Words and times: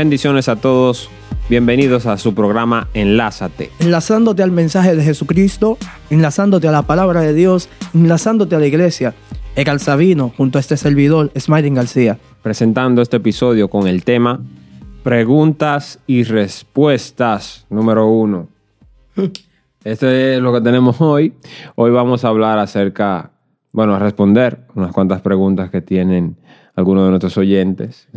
Bendiciones 0.00 0.48
a 0.48 0.56
todos. 0.56 1.10
Bienvenidos 1.50 2.06
a 2.06 2.16
su 2.16 2.34
programa 2.34 2.88
Enlázate. 2.94 3.70
Enlazándote 3.80 4.42
al 4.42 4.50
mensaje 4.50 4.96
de 4.96 5.02
Jesucristo, 5.02 5.76
enlazándote 6.08 6.66
a 6.68 6.72
la 6.72 6.84
palabra 6.84 7.20
de 7.20 7.34
Dios, 7.34 7.68
enlazándote 7.92 8.56
a 8.56 8.60
la 8.60 8.66
iglesia. 8.66 9.12
Egal 9.56 9.78
Sabino, 9.78 10.32
junto 10.34 10.56
a 10.56 10.62
este 10.62 10.78
servidor, 10.78 11.30
Smiling 11.38 11.74
García. 11.74 12.18
Presentando 12.42 13.02
este 13.02 13.18
episodio 13.18 13.68
con 13.68 13.86
el 13.86 14.02
tema 14.02 14.40
Preguntas 15.02 15.98
y 16.06 16.24
respuestas 16.24 17.66
número 17.68 18.06
uno. 18.06 18.48
Esto 19.84 20.08
es 20.08 20.40
lo 20.40 20.54
que 20.54 20.62
tenemos 20.62 20.98
hoy. 21.02 21.34
Hoy 21.74 21.90
vamos 21.90 22.24
a 22.24 22.28
hablar 22.28 22.58
acerca, 22.58 23.32
bueno, 23.70 23.96
a 23.96 23.98
responder 23.98 24.66
unas 24.74 24.92
cuantas 24.92 25.20
preguntas 25.20 25.68
que 25.68 25.82
tienen 25.82 26.38
algunos 26.74 27.04
de 27.04 27.10
nuestros 27.10 27.36
oyentes. 27.36 28.08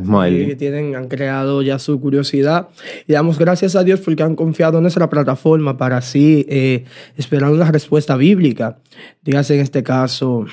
Tienen, 0.57 0.95
han 0.95 1.07
creado 1.07 1.61
ya 1.61 1.79
su 1.79 1.99
curiosidad. 1.99 2.69
Y 3.07 3.13
damos 3.13 3.37
gracias 3.37 3.75
a 3.75 3.83
Dios 3.83 3.99
porque 3.99 4.23
han 4.23 4.35
confiado 4.35 4.77
en 4.77 4.83
nuestra 4.83 5.09
plataforma 5.09 5.77
para 5.77 5.97
así 5.97 6.45
eh, 6.49 6.85
esperar 7.17 7.51
una 7.51 7.71
respuesta 7.71 8.15
bíblica. 8.15 8.77
Dígase 9.23 9.55
en 9.55 9.61
este 9.61 9.83
caso, 9.83 10.45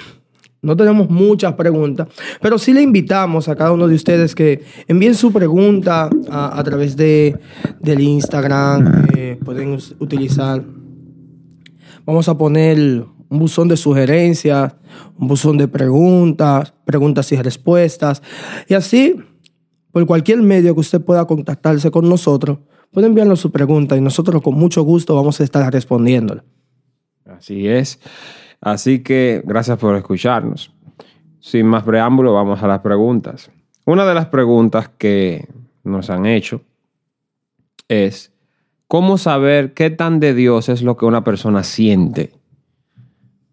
no 0.63 0.77
tenemos 0.77 1.09
muchas 1.09 1.55
preguntas, 1.55 2.09
pero 2.43 2.59
sí 2.59 2.75
le 2.75 2.83
invitamos 2.83 3.49
a 3.49 3.57
cada 3.57 3.73
uno 3.73 3.89
de 3.89 3.95
ustedes 3.95 4.35
que 4.35 4.63
envíen 4.89 5.15
su 5.15 5.33
pregunta 5.33 6.11
a, 6.31 6.63
través 6.65 6.97
de, 6.97 7.39
del 7.81 8.01
Instagram. 8.01 9.09
Eh, 9.17 9.39
pueden 9.43 9.79
utilizar. 10.01 10.63
Vamos 12.05 12.29
a 12.29 12.37
poner 12.37 13.05
un 13.31 13.39
buzón 13.39 13.69
de 13.69 13.77
sugerencias, 13.77 14.75
un 15.17 15.29
buzón 15.29 15.57
de 15.57 15.69
preguntas, 15.69 16.75
preguntas 16.85 17.31
y 17.33 17.37
respuestas. 17.37 18.23
Y 18.69 18.75
así, 18.75 19.17
por 19.93 20.05
cualquier 20.05 20.43
medio 20.43 20.75
que 20.75 20.81
usted 20.81 21.01
pueda 21.01 21.25
contactarse 21.25 21.91
con 21.91 22.09
nosotros, 22.09 22.59
puede 22.93 23.07
enviarnos 23.07 23.41
su 23.41 23.53
pregunta 23.53 23.97
y 23.97 24.01
nosotros 24.01 24.43
con 24.43 24.55
mucho 24.55 24.83
gusto 24.83 25.15
vamos 25.15 25.41
a 25.41 25.45
estar 25.45 25.73
respondiéndola. 25.73 26.45
Así 27.25 27.69
es. 27.69 28.01
Así 28.61 28.99
que 28.99 29.43
gracias 29.47 29.79
por 29.79 29.95
escucharnos. 29.95 30.73
Sin 31.39 31.67
más 31.67 31.85
preámbulo, 31.85 32.35
vamos 32.35 32.63
a 32.63 32.67
las 32.67 32.81
preguntas. 32.81 33.51
Una 33.87 34.05
de 34.05 34.15
las 34.15 34.27
preguntas 34.27 34.91
que 34.99 35.49
nos 35.85 36.11
han 36.11 36.27
hecho 36.27 36.63
es, 37.89 38.33
¿cómo 38.89 39.19
saber 39.19 39.73
qué 39.73 39.91
tan 39.91 40.19
de 40.19 40.35
Dios 40.35 40.69
es 40.69 40.83
lo 40.83 40.97
que 40.97 41.07
una 41.07 41.23
persona 41.23 41.63
siente? 41.63 42.40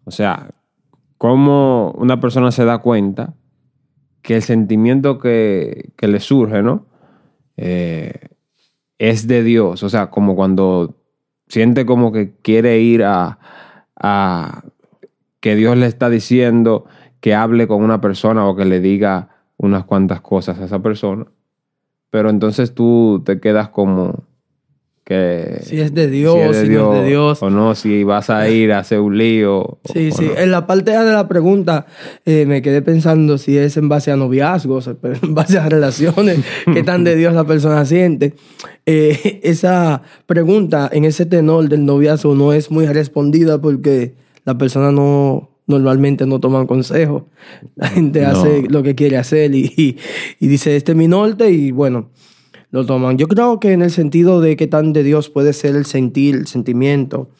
O 0.08 0.10
sea, 0.10 0.52
cómo 1.18 1.92
una 1.98 2.18
persona 2.18 2.50
se 2.50 2.64
da 2.64 2.78
cuenta 2.78 3.34
que 4.22 4.36
el 4.36 4.42
sentimiento 4.42 5.18
que, 5.18 5.92
le 6.00 6.20
surge, 6.20 6.62
¿no? 6.62 6.86
Eh, 7.58 8.14
es 8.96 9.26
de 9.26 9.42
Dios. 9.42 9.82
O 9.82 9.90
sea, 9.90 10.08
como 10.08 10.34
cuando 10.34 10.96
siente 11.46 11.84
como 11.84 12.10
que 12.10 12.36
quiere 12.40 12.80
ir 12.80 13.04
a 13.04 13.38
que 15.40 15.54
Dios 15.56 15.76
le 15.76 15.86
está 15.86 16.08
diciendo 16.08 16.86
que 17.20 17.34
hable 17.34 17.68
con 17.68 17.82
una 17.82 18.00
persona 18.00 18.46
o 18.46 18.56
que 18.56 18.64
le 18.64 18.80
diga 18.80 19.28
unas 19.58 19.84
cuantas 19.84 20.22
cosas 20.22 20.58
a 20.58 20.64
esa 20.64 20.78
persona. 20.80 21.26
Pero 22.08 22.30
entonces 22.30 22.74
tú 22.74 23.22
te 23.26 23.40
quedas 23.40 23.68
como, 23.68 24.24
si 25.62 25.80
es 25.80 25.94
de 25.94 26.08
Dios, 26.08 26.34
si, 26.34 26.68
no 26.68 26.92
es 26.92 27.00
de 27.00 27.08
Dios. 27.08 27.42
O 27.42 27.48
no, 27.48 27.74
si 27.74 28.04
vas 28.04 28.28
a 28.28 28.48
ir 28.50 28.72
a 28.72 28.80
hacer 28.80 29.00
un 29.00 29.16
lío. 29.16 29.78
Sí, 29.90 30.10
sí. 30.12 30.30
En 30.36 30.50
la 30.50 30.66
parte 30.66 30.94
A 30.94 31.04
de 31.04 31.12
la 31.12 31.28
pregunta 31.28 31.86
eh, 32.26 32.44
me 32.46 32.60
quedé 32.60 32.82
pensando 32.82 33.38
si 33.38 33.56
es 33.56 33.78
en 33.78 33.88
base 33.88 34.12
a 34.12 34.16
noviazgos, 34.16 34.86
en 35.22 35.34
base 35.34 35.58
a 35.58 35.68
relaciones, 35.68 36.40
qué 36.72 36.82
tan 36.82 37.04
de 37.04 37.16
Dios 37.16 37.32
la 37.32 37.44
persona 37.44 37.86
siente. 37.86 38.34
Eh, 38.84 39.40
esa 39.44 40.02
pregunta 40.26 40.90
en 40.92 41.06
ese 41.06 41.24
tenor 41.24 41.68
del 41.70 41.86
noviazgo 41.86 42.34
no 42.34 42.52
es 42.52 42.70
muy 42.70 42.86
respondida 42.86 43.60
porque 43.60 44.14
la 44.44 44.58
persona 44.58 44.92
no 44.92 45.50
normalmente 45.66 46.26
no 46.26 46.38
toma 46.38 46.66
consejo. 46.66 47.28
La 47.76 47.88
gente 47.88 48.26
hace 48.26 48.64
lo 48.68 48.82
que 48.82 48.94
quiere 48.94 49.16
hacer 49.16 49.54
y, 49.54 49.96
y 50.38 50.48
dice, 50.48 50.76
este 50.76 50.92
es 50.92 50.98
mi 50.98 51.08
norte 51.08 51.50
y 51.50 51.70
bueno 51.70 52.10
lo 52.70 52.84
toman. 52.84 53.18
Yo 53.18 53.28
creo 53.28 53.60
que 53.60 53.72
en 53.72 53.82
el 53.82 53.90
sentido 53.90 54.40
de 54.40 54.56
qué 54.56 54.66
tan 54.66 54.92
de 54.92 55.02
Dios 55.02 55.28
puede 55.30 55.52
ser 55.52 55.76
el 55.76 55.86
sentir, 55.86 56.34
el 56.34 56.46
sentimiento, 56.46 57.30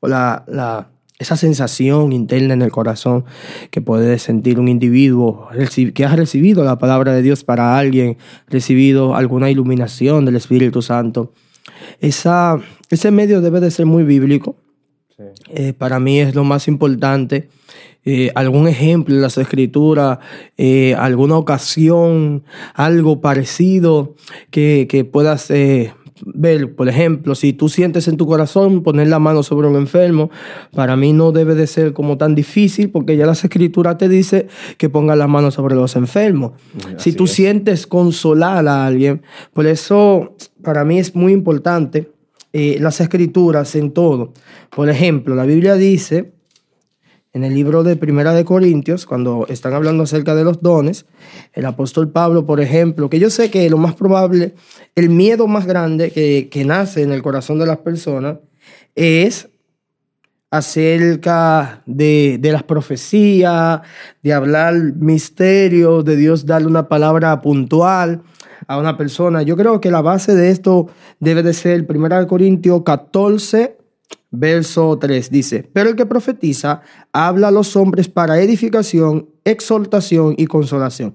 o 0.00 0.08
la, 0.08 0.44
la, 0.46 0.88
esa 1.18 1.36
sensación 1.36 2.12
interna 2.12 2.54
en 2.54 2.62
el 2.62 2.70
corazón 2.70 3.24
que 3.70 3.80
puede 3.80 4.18
sentir 4.18 4.58
un 4.58 4.68
individuo 4.68 5.48
que 5.94 6.04
ha 6.04 6.16
recibido 6.16 6.64
la 6.64 6.78
palabra 6.78 7.14
de 7.14 7.22
Dios 7.22 7.44
para 7.44 7.78
alguien, 7.78 8.18
recibido 8.48 9.14
alguna 9.14 9.50
iluminación 9.50 10.24
del 10.24 10.36
Espíritu 10.36 10.82
Santo. 10.82 11.32
Esa, 12.00 12.58
ese 12.90 13.10
medio 13.10 13.40
debe 13.40 13.60
de 13.60 13.70
ser 13.70 13.86
muy 13.86 14.02
bíblico. 14.02 14.56
Eh, 15.48 15.72
para 15.72 16.00
mí 16.00 16.20
es 16.20 16.34
lo 16.34 16.44
más 16.44 16.66
importante. 16.68 17.48
Eh, 18.06 18.30
algún 18.34 18.68
ejemplo 18.68 19.14
en 19.14 19.22
las 19.22 19.38
escrituras, 19.38 20.18
eh, 20.58 20.94
alguna 20.94 21.38
ocasión, 21.38 22.44
algo 22.74 23.22
parecido 23.22 24.14
que, 24.50 24.86
que 24.90 25.06
puedas 25.06 25.50
eh, 25.50 25.94
ver. 26.26 26.74
Por 26.74 26.90
ejemplo, 26.90 27.34
si 27.34 27.54
tú 27.54 27.70
sientes 27.70 28.06
en 28.06 28.18
tu 28.18 28.26
corazón 28.26 28.82
poner 28.82 29.08
la 29.08 29.20
mano 29.20 29.42
sobre 29.42 29.68
un 29.68 29.76
enfermo, 29.76 30.30
para 30.74 30.96
mí 30.96 31.14
no 31.14 31.32
debe 31.32 31.54
de 31.54 31.66
ser 31.66 31.94
como 31.94 32.18
tan 32.18 32.34
difícil 32.34 32.90
porque 32.90 33.16
ya 33.16 33.24
las 33.24 33.42
escrituras 33.42 33.96
te 33.96 34.10
dice 34.10 34.48
que 34.76 34.90
pongas 34.90 35.16
la 35.16 35.26
mano 35.26 35.50
sobre 35.50 35.74
los 35.74 35.96
enfermos. 35.96 36.52
si 36.98 37.12
tú 37.12 37.26
sientes 37.26 37.86
consolar 37.86 38.68
a 38.68 38.84
alguien, 38.86 39.22
por 39.54 39.66
eso 39.66 40.36
para 40.62 40.84
mí 40.84 40.98
es 40.98 41.14
muy 41.14 41.32
importante 41.32 42.10
las 42.52 43.00
escrituras 43.00 43.74
en 43.74 43.90
todo. 43.90 44.32
Por 44.76 44.88
ejemplo, 44.88 45.34
la 45.34 45.44
Biblia 45.44 45.74
dice 45.74 46.33
en 47.34 47.42
el 47.42 47.52
libro 47.52 47.82
de 47.82 47.96
Primera 47.96 48.32
de 48.32 48.44
Corintios, 48.44 49.06
cuando 49.06 49.44
están 49.48 49.74
hablando 49.74 50.04
acerca 50.04 50.36
de 50.36 50.44
los 50.44 50.62
dones, 50.62 51.04
el 51.52 51.66
apóstol 51.66 52.08
Pablo, 52.10 52.46
por 52.46 52.60
ejemplo, 52.60 53.10
que 53.10 53.18
yo 53.18 53.28
sé 53.28 53.50
que 53.50 53.68
lo 53.68 53.76
más 53.76 53.94
probable, 53.96 54.54
el 54.94 55.10
miedo 55.10 55.48
más 55.48 55.66
grande 55.66 56.12
que, 56.12 56.48
que 56.48 56.64
nace 56.64 57.02
en 57.02 57.10
el 57.10 57.22
corazón 57.22 57.58
de 57.58 57.66
las 57.66 57.78
personas 57.78 58.38
es 58.94 59.48
acerca 60.52 61.82
de, 61.86 62.38
de 62.40 62.52
las 62.52 62.62
profecías, 62.62 63.80
de 64.22 64.32
hablar 64.32 64.74
misterios, 64.76 66.04
de 66.04 66.14
Dios 66.14 66.46
darle 66.46 66.68
una 66.68 66.88
palabra 66.88 67.42
puntual 67.42 68.22
a 68.68 68.78
una 68.78 68.96
persona. 68.96 69.42
Yo 69.42 69.56
creo 69.56 69.80
que 69.80 69.90
la 69.90 70.02
base 70.02 70.36
de 70.36 70.50
esto 70.50 70.86
debe 71.18 71.42
de 71.42 71.52
ser 71.52 71.84
Primera 71.84 72.20
de 72.20 72.28
Corintios 72.28 72.82
14, 72.84 73.76
Verso 74.30 74.98
3 74.98 75.30
dice, 75.30 75.70
pero 75.72 75.90
el 75.90 75.96
que 75.96 76.06
profetiza 76.06 76.82
habla 77.12 77.48
a 77.48 77.50
los 77.52 77.76
hombres 77.76 78.08
para 78.08 78.40
edificación, 78.40 79.28
exaltación 79.44 80.34
y 80.36 80.46
consolación. 80.46 81.14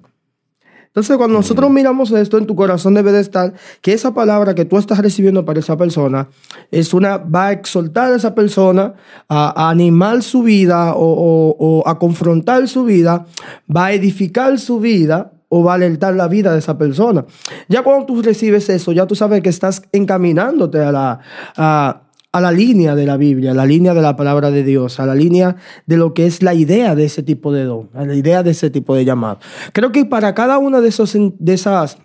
Entonces, 0.90 1.18
cuando 1.18 1.38
nosotros 1.38 1.70
miramos 1.70 2.12
esto, 2.12 2.40
en 2.40 2.48
tu 2.48 2.56
corazón 2.56 2.96
debe 2.96 3.12
de 3.12 3.20
estar 3.20 3.54
que 3.82 3.94
esa 3.94 4.14
palabra 4.14 4.56
que 4.56 4.66
tú 4.66 4.78
estás 4.78 4.98
recibiendo 4.98 5.46
para 5.46 5.60
esa 5.60 5.78
persona 5.78 6.30
es 6.72 6.96
una, 6.96 7.18
va 7.18 7.48
a 7.48 7.52
exaltar 7.52 8.12
a 8.12 8.16
esa 8.16 8.34
persona, 8.34 8.96
a, 9.28 9.70
animar 9.70 10.24
su 10.24 10.42
vida 10.42 10.96
o, 10.96 11.56
o, 11.60 11.88
a 11.88 12.00
confrontar 12.00 12.68
su 12.68 12.86
vida, 12.86 13.28
va 13.74 13.88
a 13.88 13.94
edificar 13.94 14.58
su 14.58 14.80
vida 14.80 15.32
o 15.48 15.64
va 15.64 15.74
a 15.74 15.76
alertar 15.76 16.16
la 16.16 16.28
vida 16.28 16.54
de 16.54 16.60
esa 16.60 16.78
persona. 16.78 17.24
Ya 17.68 17.84
cuando 17.84 18.08
tú 18.08 18.22
recibes 18.24 18.68
eso, 18.70 18.92
ya 18.92 19.06
tú 19.06 19.14
sabes 19.14 19.42
que 19.42 19.50
estás 19.50 19.84
encaminándote 19.92 20.80
a 20.80 20.92
la, 20.92 21.20
a, 21.56 22.09
a 22.32 22.42
la 22.42 22.52
línea 22.52 22.96
de 22.96 23.06
la 23.06 23.18
Biblia, 23.18 23.52
a 23.52 23.54
la 23.56 23.66
línea 23.66 23.94
de 23.94 24.02
la 24.02 24.16
palabra 24.16 24.52
de 24.52 24.64
Dios, 24.64 25.00
a 25.00 25.06
la 25.06 25.16
línea 25.16 25.56
de 25.88 25.98
lo 25.98 26.14
que 26.14 26.28
es 26.28 26.44
la 26.44 26.54
idea 26.54 26.96
de 26.96 27.06
ese 27.06 27.24
tipo 27.24 27.52
de 27.52 27.64
don, 27.64 27.90
a 27.94 28.06
la 28.06 28.16
idea 28.16 28.44
de 28.44 28.52
ese 28.52 28.70
tipo 28.70 28.96
de 28.96 29.06
llamado. 29.06 29.40
Creo 29.74 29.92
que 29.92 30.06
para 30.06 30.36
cada 30.36 30.60
una 30.60 30.82
de, 30.82 30.90
esos, 30.90 31.16
de 31.18 31.54
esas, 31.54 31.98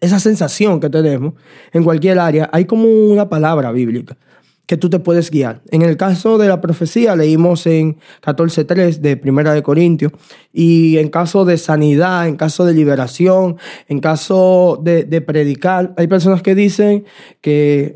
esa 0.00 0.20
sensación 0.20 0.80
que 0.80 0.90
tenemos 0.90 1.34
en 1.72 1.82
cualquier 1.82 2.18
área, 2.18 2.50
hay 2.52 2.66
como 2.66 2.88
una 2.88 3.28
palabra 3.28 3.72
bíblica 3.72 4.18
que 4.66 4.76
tú 4.76 4.90
te 4.90 4.98
puedes 4.98 5.30
guiar. 5.30 5.62
En 5.70 5.82
el 5.82 5.96
caso 5.96 6.38
de 6.38 6.48
la 6.48 6.60
profecía, 6.60 7.14
leímos 7.14 7.66
en 7.68 7.98
14.3 8.20 8.98
de 8.98 9.16
Primera 9.16 9.54
de 9.54 9.62
Corintios, 9.62 10.12
y 10.52 10.98
en 10.98 11.08
caso 11.08 11.44
de 11.44 11.56
sanidad, 11.56 12.26
en 12.26 12.36
caso 12.36 12.64
de 12.64 12.74
liberación, 12.74 13.56
en 13.86 14.00
caso 14.00 14.80
de, 14.82 15.04
de 15.04 15.20
predicar, 15.20 15.94
hay 15.96 16.08
personas 16.08 16.42
que 16.42 16.56
dicen 16.56 17.04
que 17.40 17.94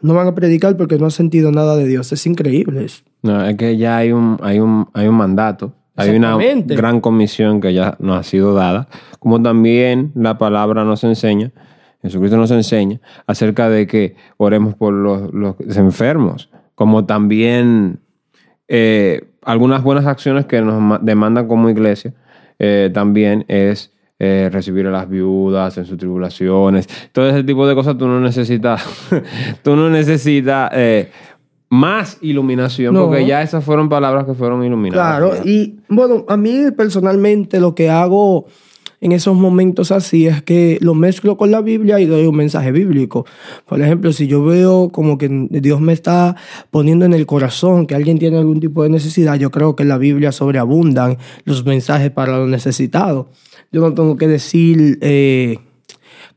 no 0.00 0.14
van 0.14 0.28
a 0.28 0.34
predicar 0.34 0.76
porque 0.76 0.98
no 0.98 1.06
han 1.06 1.10
sentido 1.10 1.50
nada 1.52 1.76
de 1.76 1.86
Dios. 1.86 2.12
Es 2.12 2.26
increíble 2.26 2.84
eso. 2.84 3.02
No, 3.22 3.44
es 3.44 3.56
que 3.56 3.76
ya 3.76 3.96
hay 3.96 4.12
un, 4.12 4.38
hay 4.42 4.60
un, 4.60 4.88
hay 4.92 5.08
un 5.08 5.16
mandato. 5.16 5.72
Hay 5.96 6.16
una 6.16 6.38
gran 6.64 7.00
comisión 7.00 7.60
que 7.60 7.74
ya 7.74 7.96
nos 7.98 8.18
ha 8.18 8.22
sido 8.22 8.54
dada, 8.54 8.86
como 9.18 9.42
también 9.42 10.12
la 10.14 10.38
palabra 10.38 10.84
nos 10.84 11.02
enseña, 11.02 11.50
Jesucristo 12.02 12.36
nos 12.36 12.52
enseña, 12.52 13.00
acerca 13.26 13.68
de 13.68 13.88
que 13.88 14.14
oremos 14.36 14.76
por 14.76 14.92
los, 14.94 15.34
los 15.34 15.56
enfermos, 15.76 16.50
como 16.76 17.04
también 17.04 17.98
eh, 18.68 19.28
algunas 19.42 19.82
buenas 19.82 20.06
acciones 20.06 20.46
que 20.46 20.62
nos 20.62 21.04
demandan 21.04 21.48
como 21.48 21.68
iglesia, 21.68 22.14
eh, 22.60 22.90
también 22.94 23.44
es 23.48 23.92
eh, 24.18 24.48
recibir 24.52 24.86
a 24.86 24.90
las 24.90 25.08
viudas 25.08 25.78
en 25.78 25.84
sus 25.84 25.96
tribulaciones. 25.96 26.88
Todo 27.12 27.28
ese 27.28 27.44
tipo 27.44 27.66
de 27.66 27.74
cosas 27.74 27.96
tú 27.96 28.06
no 28.08 28.20
necesitas, 28.20 28.84
tú 29.62 29.76
no 29.76 29.88
necesitas 29.90 30.70
eh, 30.74 31.10
más 31.70 32.18
iluminación, 32.22 32.94
No. 32.94 33.06
porque 33.06 33.26
ya 33.26 33.42
esas 33.42 33.64
fueron 33.64 33.88
palabras 33.88 34.24
que 34.24 34.34
fueron 34.34 34.64
iluminadas. 34.64 35.18
Claro, 35.18 35.34
y 35.44 35.76
bueno, 35.88 36.24
a 36.28 36.36
mí 36.36 36.64
personalmente 36.76 37.60
lo 37.60 37.74
que 37.74 37.90
hago 37.90 38.46
en 39.00 39.12
esos 39.12 39.36
momentos 39.36 39.92
así 39.92 40.26
es 40.26 40.42
que 40.42 40.78
lo 40.80 40.94
mezclo 40.94 41.36
con 41.36 41.52
la 41.52 41.60
Biblia 41.60 42.00
y 42.00 42.06
doy 42.06 42.26
un 42.26 42.34
mensaje 42.34 42.72
bíblico. 42.72 43.24
Por 43.66 43.80
ejemplo, 43.80 44.12
si 44.12 44.26
yo 44.26 44.44
veo 44.44 44.88
como 44.90 45.18
que 45.18 45.28
Dios 45.50 45.80
me 45.80 45.92
está 45.92 46.34
poniendo 46.72 47.04
en 47.04 47.12
el 47.12 47.24
corazón 47.26 47.86
que 47.86 47.94
alguien 47.94 48.18
tiene 48.18 48.38
algún 48.38 48.58
tipo 48.58 48.82
de 48.82 48.88
necesidad, 48.88 49.36
yo 49.36 49.52
creo 49.52 49.76
que 49.76 49.84
en 49.84 49.90
la 49.90 49.98
Biblia 49.98 50.32
sobreabundan 50.32 51.18
los 51.44 51.64
mensajes 51.64 52.10
para 52.10 52.38
los 52.38 52.48
necesitados. 52.48 53.26
Yo 53.72 53.80
no 53.80 53.94
tengo 53.94 54.16
que 54.16 54.28
decir... 54.28 54.98
eh, 55.00 55.58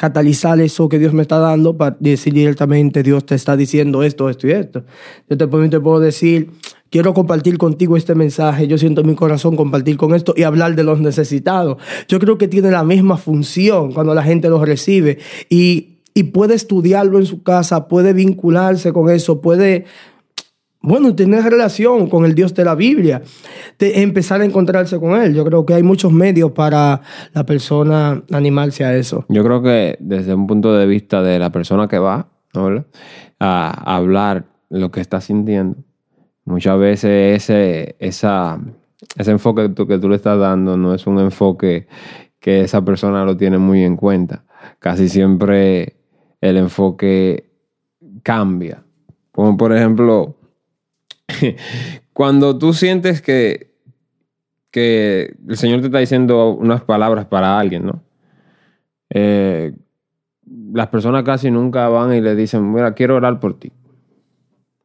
catalizar 0.02 0.60
eso 0.60 0.90
que 0.90 0.98
Dios 0.98 1.14
me 1.14 1.22
está 1.22 1.38
dando 1.38 1.78
para 1.78 1.96
decir 2.00 2.34
directamente, 2.34 3.04
Dios 3.04 3.24
te 3.24 3.36
está 3.36 3.56
diciendo 3.56 4.02
esto, 4.02 4.32
esto 4.32 4.48
y 4.48 4.52
esto. 4.52 4.84
Yo 5.30 5.38
te 5.38 5.46
puedo, 5.46 5.70
te 5.70 5.80
puedo 5.80 6.00
decir, 6.00 6.50
quiero 6.90 7.14
compartir 7.14 7.60
contigo 7.60 7.96
este 7.96 8.16
mensaje, 8.16 8.68
yo 8.68 8.80
siento 8.80 9.02
en 9.02 9.08
mi 9.08 9.14
corazón 9.14 9.56
compartir 9.56 9.98
con 9.98 10.16
esto 10.16 10.34
y 10.36 10.42
hablar 10.42 10.76
de 10.76 10.84
los 10.84 11.00
necesitados. 11.00 11.78
Yo 12.08 12.18
creo 12.18 12.40
que 12.40 12.48
tiene 12.48 12.72
la 12.72 12.84
misma 12.84 13.18
función 13.18 13.92
cuando 13.94 14.16
la 14.16 14.24
gente 14.24 14.50
lo 14.50 14.66
recibe 14.66 15.20
y, 15.50 16.00
y 16.16 16.24
puede 16.24 16.56
estudiarlo 16.56 17.20
en 17.20 17.28
su 17.28 17.44
casa, 17.44 17.88
puede 17.88 18.14
vincularse 18.14 18.94
con 18.94 19.08
eso, 19.12 19.40
puede 19.40 19.86
bueno, 20.82 21.16
tener 21.16 21.44
relación 21.44 22.10
con 22.10 22.26
el 22.26 22.34
Dios 22.34 22.54
de 22.56 22.66
la 22.66 22.74
Biblia, 22.74 23.22
de 23.78 24.02
empezar 24.02 24.42
a 24.42 24.46
encontrarse 24.46 25.00
con 25.00 25.20
Él. 25.22 25.36
Yo 25.36 25.46
creo 25.46 25.66
que 25.66 25.76
hay 25.76 25.84
muchos 25.84 26.12
medios 26.12 26.52
para 26.52 27.02
la 27.34 27.46
persona 27.46 28.24
animarse 28.32 28.84
a 28.84 28.96
eso. 28.96 29.26
Yo 29.30 29.44
creo 29.44 29.62
que 29.62 29.98
desde 30.00 30.34
un 30.34 30.48
punto 30.48 30.74
de 30.74 30.88
vista 30.88 31.22
de 31.22 31.38
la 31.38 31.52
persona 31.52 31.88
que 31.88 32.00
va 32.00 32.28
a 33.40 33.96
hablar 33.96 34.46
lo 34.70 34.92
que 34.92 35.02
está 35.02 35.22
sintiendo, 35.22 35.78
muchas 36.46 36.80
veces 36.80 37.44
ese, 37.44 37.96
ese 38.00 39.32
enfoque 39.32 39.64
que 39.64 39.70
tú, 39.70 39.88
que 39.88 40.00
tú 40.00 40.10
le 40.10 40.16
estás 40.16 40.40
dando 40.40 40.78
no 40.78 40.96
es 40.96 41.06
un 41.06 41.20
enfoque 41.20 41.88
que 42.40 42.62
esa 42.62 42.84
persona 42.84 43.24
lo 43.24 43.38
tiene 43.38 43.60
muy 43.60 43.84
en 43.84 43.96
cuenta. 43.96 44.44
Casi 44.80 45.10
siempre 45.10 45.98
el 46.42 46.58
enfoque 46.58 47.52
cambia. 48.24 48.84
Como 49.32 49.56
por 49.58 49.74
ejemplo, 49.74 50.36
cuando 52.14 52.58
tú 52.58 52.74
sientes 52.74 53.22
que, 53.22 53.72
que 54.72 55.36
el 55.48 55.58
Señor 55.58 55.82
te 55.82 55.88
está 55.88 56.00
diciendo 56.00 56.50
unas 56.50 56.82
palabras 56.84 57.26
para 57.26 57.60
alguien, 57.60 57.86
¿no? 57.86 58.04
Eh, 59.10 59.74
las 60.74 60.88
personas 60.88 61.24
casi 61.24 61.52
nunca 61.52 61.88
van 61.90 62.14
y 62.14 62.22
le 62.22 62.36
dicen, 62.36 62.72
mira, 62.74 62.94
quiero 62.94 63.16
orar 63.16 63.40
por 63.40 63.60
ti. 63.60 63.72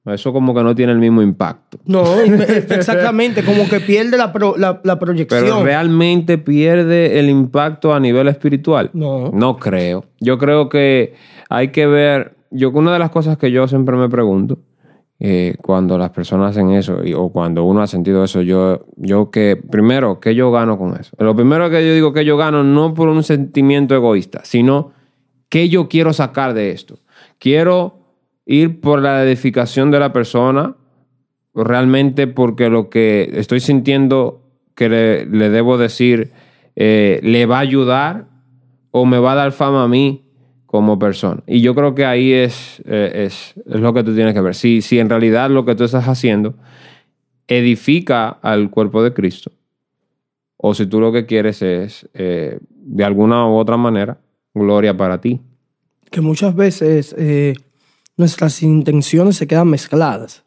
Eso 0.04 0.32
como 0.32 0.54
que 0.54 0.62
no 0.62 0.72
tiene 0.74 0.92
el 0.92 0.98
mismo 0.98 1.20
impacto. 1.20 1.78
No, 1.84 2.04
exactamente, 2.20 3.42
como 3.44 3.68
que 3.68 3.80
pierde 3.80 4.16
la, 4.16 4.32
pro- 4.32 4.56
la, 4.56 4.80
la 4.84 4.98
proyección. 4.98 5.42
Pero 5.44 5.64
realmente 5.64 6.38
pierde 6.38 7.18
el 7.18 7.28
impacto 7.28 7.92
a 7.92 7.98
nivel 7.98 8.28
espiritual. 8.28 8.90
No. 8.92 9.30
No 9.32 9.56
creo. 9.56 10.04
Yo 10.20 10.38
creo 10.38 10.68
que 10.68 11.14
hay 11.48 11.68
que 11.68 11.86
ver. 11.86 12.36
Yo, 12.52 12.70
una 12.70 12.92
de 12.92 13.00
las 13.00 13.10
cosas 13.10 13.36
que 13.36 13.50
yo 13.50 13.66
siempre 13.66 13.96
me 13.96 14.08
pregunto 14.08 14.58
eh, 15.18 15.56
cuando 15.62 15.96
las 15.96 16.10
personas 16.10 16.50
hacen 16.50 16.70
eso 16.72 16.98
o 17.16 17.32
cuando 17.32 17.64
uno 17.64 17.80
ha 17.80 17.86
sentido 17.86 18.22
eso, 18.22 18.42
yo, 18.42 18.86
yo 18.96 19.30
que, 19.30 19.56
primero, 19.56 20.20
¿qué 20.20 20.34
yo 20.34 20.50
gano 20.50 20.76
con 20.76 20.94
eso? 20.98 21.16
Lo 21.18 21.34
primero 21.34 21.70
que 21.70 21.86
yo 21.86 21.94
digo 21.94 22.12
que 22.12 22.24
yo 22.24 22.36
gano 22.36 22.62
no 22.62 22.92
por 22.92 23.08
un 23.08 23.22
sentimiento 23.22 23.94
egoísta, 23.94 24.42
sino 24.44 24.92
¿qué 25.48 25.68
yo 25.68 25.88
quiero 25.88 26.12
sacar 26.12 26.52
de 26.52 26.70
esto? 26.70 26.98
Quiero 27.38 28.00
ir 28.44 28.80
por 28.80 29.00
la 29.00 29.24
edificación 29.24 29.90
de 29.90 30.00
la 30.00 30.12
persona, 30.12 30.76
realmente 31.54 32.26
porque 32.26 32.68
lo 32.68 32.90
que 32.90 33.30
estoy 33.34 33.60
sintiendo 33.60 34.42
que 34.74 34.90
le, 34.90 35.26
le 35.26 35.48
debo 35.48 35.78
decir 35.78 36.32
eh, 36.76 37.20
le 37.22 37.46
va 37.46 37.56
a 37.56 37.60
ayudar 37.60 38.28
o 38.90 39.06
me 39.06 39.18
va 39.18 39.32
a 39.32 39.36
dar 39.36 39.52
fama 39.52 39.84
a 39.84 39.88
mí 39.88 40.25
como 40.66 40.98
persona. 40.98 41.42
Y 41.46 41.60
yo 41.60 41.74
creo 41.74 41.94
que 41.94 42.04
ahí 42.04 42.32
es, 42.32 42.82
eh, 42.84 43.26
es, 43.26 43.54
es 43.56 43.80
lo 43.80 43.94
que 43.94 44.02
tú 44.02 44.14
tienes 44.14 44.34
que 44.34 44.40
ver. 44.40 44.54
Si, 44.54 44.82
si 44.82 44.98
en 44.98 45.08
realidad 45.08 45.48
lo 45.50 45.64
que 45.64 45.74
tú 45.74 45.84
estás 45.84 46.06
haciendo 46.08 46.54
edifica 47.48 48.28
al 48.28 48.70
cuerpo 48.70 49.02
de 49.02 49.14
Cristo, 49.14 49.52
o 50.56 50.74
si 50.74 50.86
tú 50.86 51.00
lo 51.00 51.12
que 51.12 51.26
quieres 51.26 51.62
es, 51.62 52.08
eh, 52.14 52.58
de 52.70 53.04
alguna 53.04 53.46
u 53.46 53.56
otra 53.56 53.76
manera, 53.76 54.18
gloria 54.54 54.96
para 54.96 55.20
ti. 55.20 55.40
que 56.10 56.20
muchas 56.20 56.54
veces 56.54 57.14
eh, 57.18 57.54
nuestras 58.16 58.62
intenciones 58.62 59.36
se 59.36 59.46
quedan 59.46 59.68
mezcladas 59.68 60.44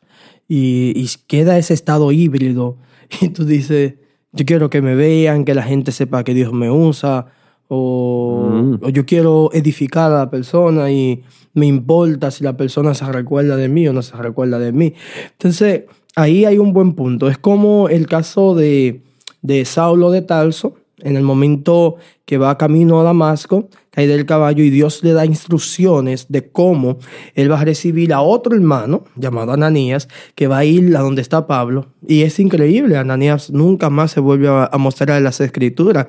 y, 0.48 0.94
y 0.96 1.08
queda 1.28 1.58
ese 1.58 1.74
estado 1.74 2.12
híbrido 2.12 2.78
y 3.22 3.30
tú 3.30 3.46
dices, 3.46 3.96
yo 4.32 4.46
quiero 4.46 4.70
que 4.70 4.82
me 4.82 4.96
vean, 4.96 5.46
que 5.46 5.54
la 5.54 5.64
gente 5.64 5.92
sepa 5.92 6.24
que 6.24 6.34
Dios 6.34 6.52
me 6.54 6.70
usa 6.70 7.28
o, 7.70 8.50
Mm. 8.52 8.80
o 8.84 8.90
yo 8.90 9.06
quiero 9.06 9.50
edificar 9.54 10.12
a 10.12 10.18
la 10.18 10.30
persona 10.30 10.92
y 10.92 11.22
me 11.54 11.66
importa 11.66 12.30
si 12.32 12.44
la 12.44 12.58
persona 12.58 12.94
se 12.94 13.06
recuerda 13.12 13.56
de 13.56 13.70
mí 13.70 13.88
o 13.88 13.94
no 13.94 14.02
se 14.02 14.16
recuerda 14.18 14.60
de 14.60 14.72
mí. 14.74 14.94
Entonces, 15.32 15.84
ahí 16.16 16.46
hay 16.46 16.58
un 16.58 16.74
buen 16.74 16.94
punto. 16.94 17.30
Es 17.30 17.38
como 17.38 17.88
el 17.90 18.08
caso 18.08 18.56
de, 18.56 19.02
de 19.42 19.66
Saulo 19.66 20.12
de 20.12 20.22
Tarso, 20.24 20.76
en 21.02 21.16
el 21.16 21.24
momento 21.24 21.96
que 22.26 22.38
va 22.38 22.58
camino 22.58 23.00
a 23.00 23.04
Damasco, 23.04 23.70
cae 23.90 24.08
del 24.08 24.26
caballo 24.26 24.64
y 24.64 24.70
Dios 24.70 25.04
le 25.04 25.14
da 25.14 25.26
instrucciones 25.26 26.28
de 26.30 26.50
cómo 26.52 27.00
él 27.34 27.52
va 27.52 27.60
a 27.60 27.66
recibir 27.66 28.14
a 28.14 28.22
otro 28.22 28.56
hermano 28.56 29.06
llamado 29.16 29.52
Ananías, 29.52 30.08
que 30.36 30.48
va 30.48 30.60
a 30.60 30.66
ir 30.66 30.96
a 30.96 31.00
donde 31.00 31.22
está 31.22 31.48
Pablo. 31.48 31.88
Y 32.08 32.22
es 32.22 32.40
increíble, 32.40 32.98
Ananías 32.98 33.50
nunca 33.50 33.90
más 33.90 34.12
se 34.12 34.20
vuelve 34.20 34.48
a, 34.48 34.70
mostrar 34.78 35.18
en 35.18 35.24
las 35.24 35.42
escrituras. 35.42 36.08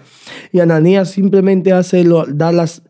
Y 0.53 0.61
Ananías 0.61 1.11
simplemente 1.11 1.73
hace 1.73 2.05
lo, 2.05 2.27
da 2.27 2.53
las, 2.53 2.83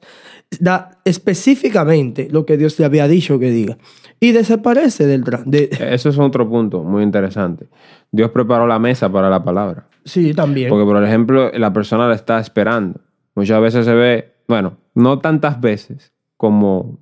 da 0.58 0.98
específicamente 1.04 2.28
lo 2.30 2.44
que 2.44 2.56
Dios 2.56 2.78
le 2.78 2.84
había 2.84 3.06
dicho 3.06 3.38
que 3.38 3.50
diga. 3.50 3.78
Y 4.18 4.32
desaparece 4.32 5.06
del... 5.06 5.24
De, 5.46 5.70
Eso 5.80 6.10
es 6.10 6.18
otro 6.18 6.48
punto 6.48 6.82
muy 6.82 7.02
interesante. 7.02 7.68
Dios 8.12 8.30
preparó 8.30 8.66
la 8.66 8.78
mesa 8.78 9.10
para 9.10 9.30
la 9.30 9.42
palabra. 9.42 9.86
Sí, 10.04 10.34
también. 10.34 10.68
Porque, 10.68 10.84
por 10.84 11.02
ejemplo, 11.02 11.50
la 11.52 11.72
persona 11.72 12.08
la 12.08 12.14
está 12.14 12.40
esperando. 12.40 13.00
Muchas 13.34 13.60
veces 13.60 13.84
se 13.84 13.94
ve, 13.94 14.34
bueno, 14.48 14.76
no 14.94 15.18
tantas 15.18 15.60
veces 15.60 16.12
como 16.36 16.98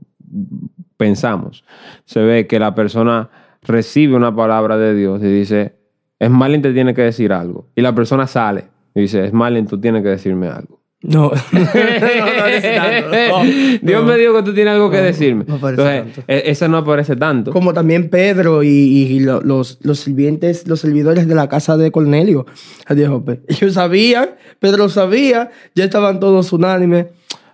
pensamos. 0.97 1.65
Se 2.05 2.21
ve 2.21 2.47
que 2.47 2.59
la 2.59 2.75
persona 2.75 3.31
recibe 3.63 4.15
una 4.15 4.35
palabra 4.35 4.77
de 4.77 4.95
Dios 4.95 5.23
y 5.23 5.27
dice, 5.27 5.77
Esmalin 6.19 6.63
te 6.63 6.73
tiene 6.73 6.95
que 6.95 7.03
decir 7.03 7.33
algo. 7.33 7.69
Y 7.75 7.83
la 7.83 7.95
persona 7.95 8.27
sale 8.27 8.65
y 8.95 9.03
dice, 9.03 9.25
Esmalin, 9.27 9.67
tú 9.67 9.81
tienes 9.81 10.03
que 10.03 10.09
decirme 10.09 10.49
algo. 10.49 10.78
No, 11.03 11.31
no, 11.53 11.61
no. 11.61 13.45
No, 13.45 13.45
Dios 13.83 14.05
me 14.05 14.17
dijo 14.19 14.35
que 14.35 14.43
tú 14.43 14.53
tienes 14.55 14.75
algo 14.75 14.91
que 14.91 14.97
decirme. 14.99 15.45
no 15.47 15.55
aparece 15.55 15.83
Entonces, 15.83 16.15
tanto. 16.15 16.33
e- 16.33 16.51
esa 16.51 16.69
no 16.69 16.77
aparece 16.79 17.17
tanto. 17.17 17.53
Como 17.53 17.73
también 17.73 18.11
Pedro 18.11 18.63
y, 18.63 18.69
y 18.69 19.21
lo- 19.21 19.41
los, 19.41 19.79
los 19.83 20.01
sirvientes, 20.01 20.67
los 20.67 20.81
servidores 20.81 21.29
de 21.29 21.35
la 21.35 21.49
casa 21.49 21.77
de 21.77 21.91
Cornelio. 21.93 22.47
Dijo, 22.91 23.25
"Pe- 23.25 23.41
ellos 23.49 23.75
sabían, 23.75 24.31
Pedro 24.59 24.89
sabía, 24.89 25.51
ya 25.75 25.85
estaban 25.85 26.19
todos 26.21 26.53
unánimes. 26.53 27.07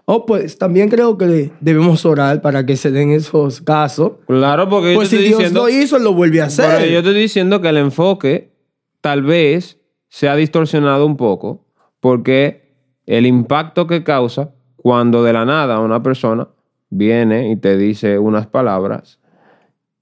Oh, 0.06 0.26
pues 0.26 0.58
también 0.58 0.88
creo 0.90 1.16
que 1.16 1.50
debemos 1.60 2.04
orar 2.04 2.42
para 2.42 2.64
que 2.66 2.76
se 2.76 2.90
den 2.90 3.10
esos 3.10 3.60
casos. 3.62 4.12
Claro, 4.26 4.68
porque 4.68 4.90
yo 4.92 4.96
Pues 4.96 5.08
te 5.10 5.16
si 5.16 5.22
estoy 5.22 5.28
Dios 5.28 5.38
diciendo... 5.38 5.62
lo 5.62 5.68
hizo, 5.70 5.98
lo 5.98 6.12
vuelve 6.14 6.40
a 6.42 6.46
hacer. 6.46 6.66
Pero 6.78 6.90
yo 6.90 6.98
estoy 6.98 7.14
diciendo 7.14 7.60
que 7.62 7.68
el 7.68 7.76
enfoque 7.78 8.52
tal 9.00 9.22
vez 9.22 9.78
se 10.08 10.28
ha 10.28 10.36
distorsionado 10.36 11.04
un 11.06 11.16
poco 11.16 11.66
porque 12.00 12.63
el 13.06 13.26
impacto 13.26 13.86
que 13.86 14.04
causa 14.04 14.50
cuando 14.76 15.22
de 15.22 15.32
la 15.32 15.44
nada 15.44 15.80
una 15.80 16.02
persona 16.02 16.48
viene 16.90 17.50
y 17.50 17.56
te 17.56 17.76
dice 17.76 18.18
unas 18.18 18.46
palabras, 18.46 19.18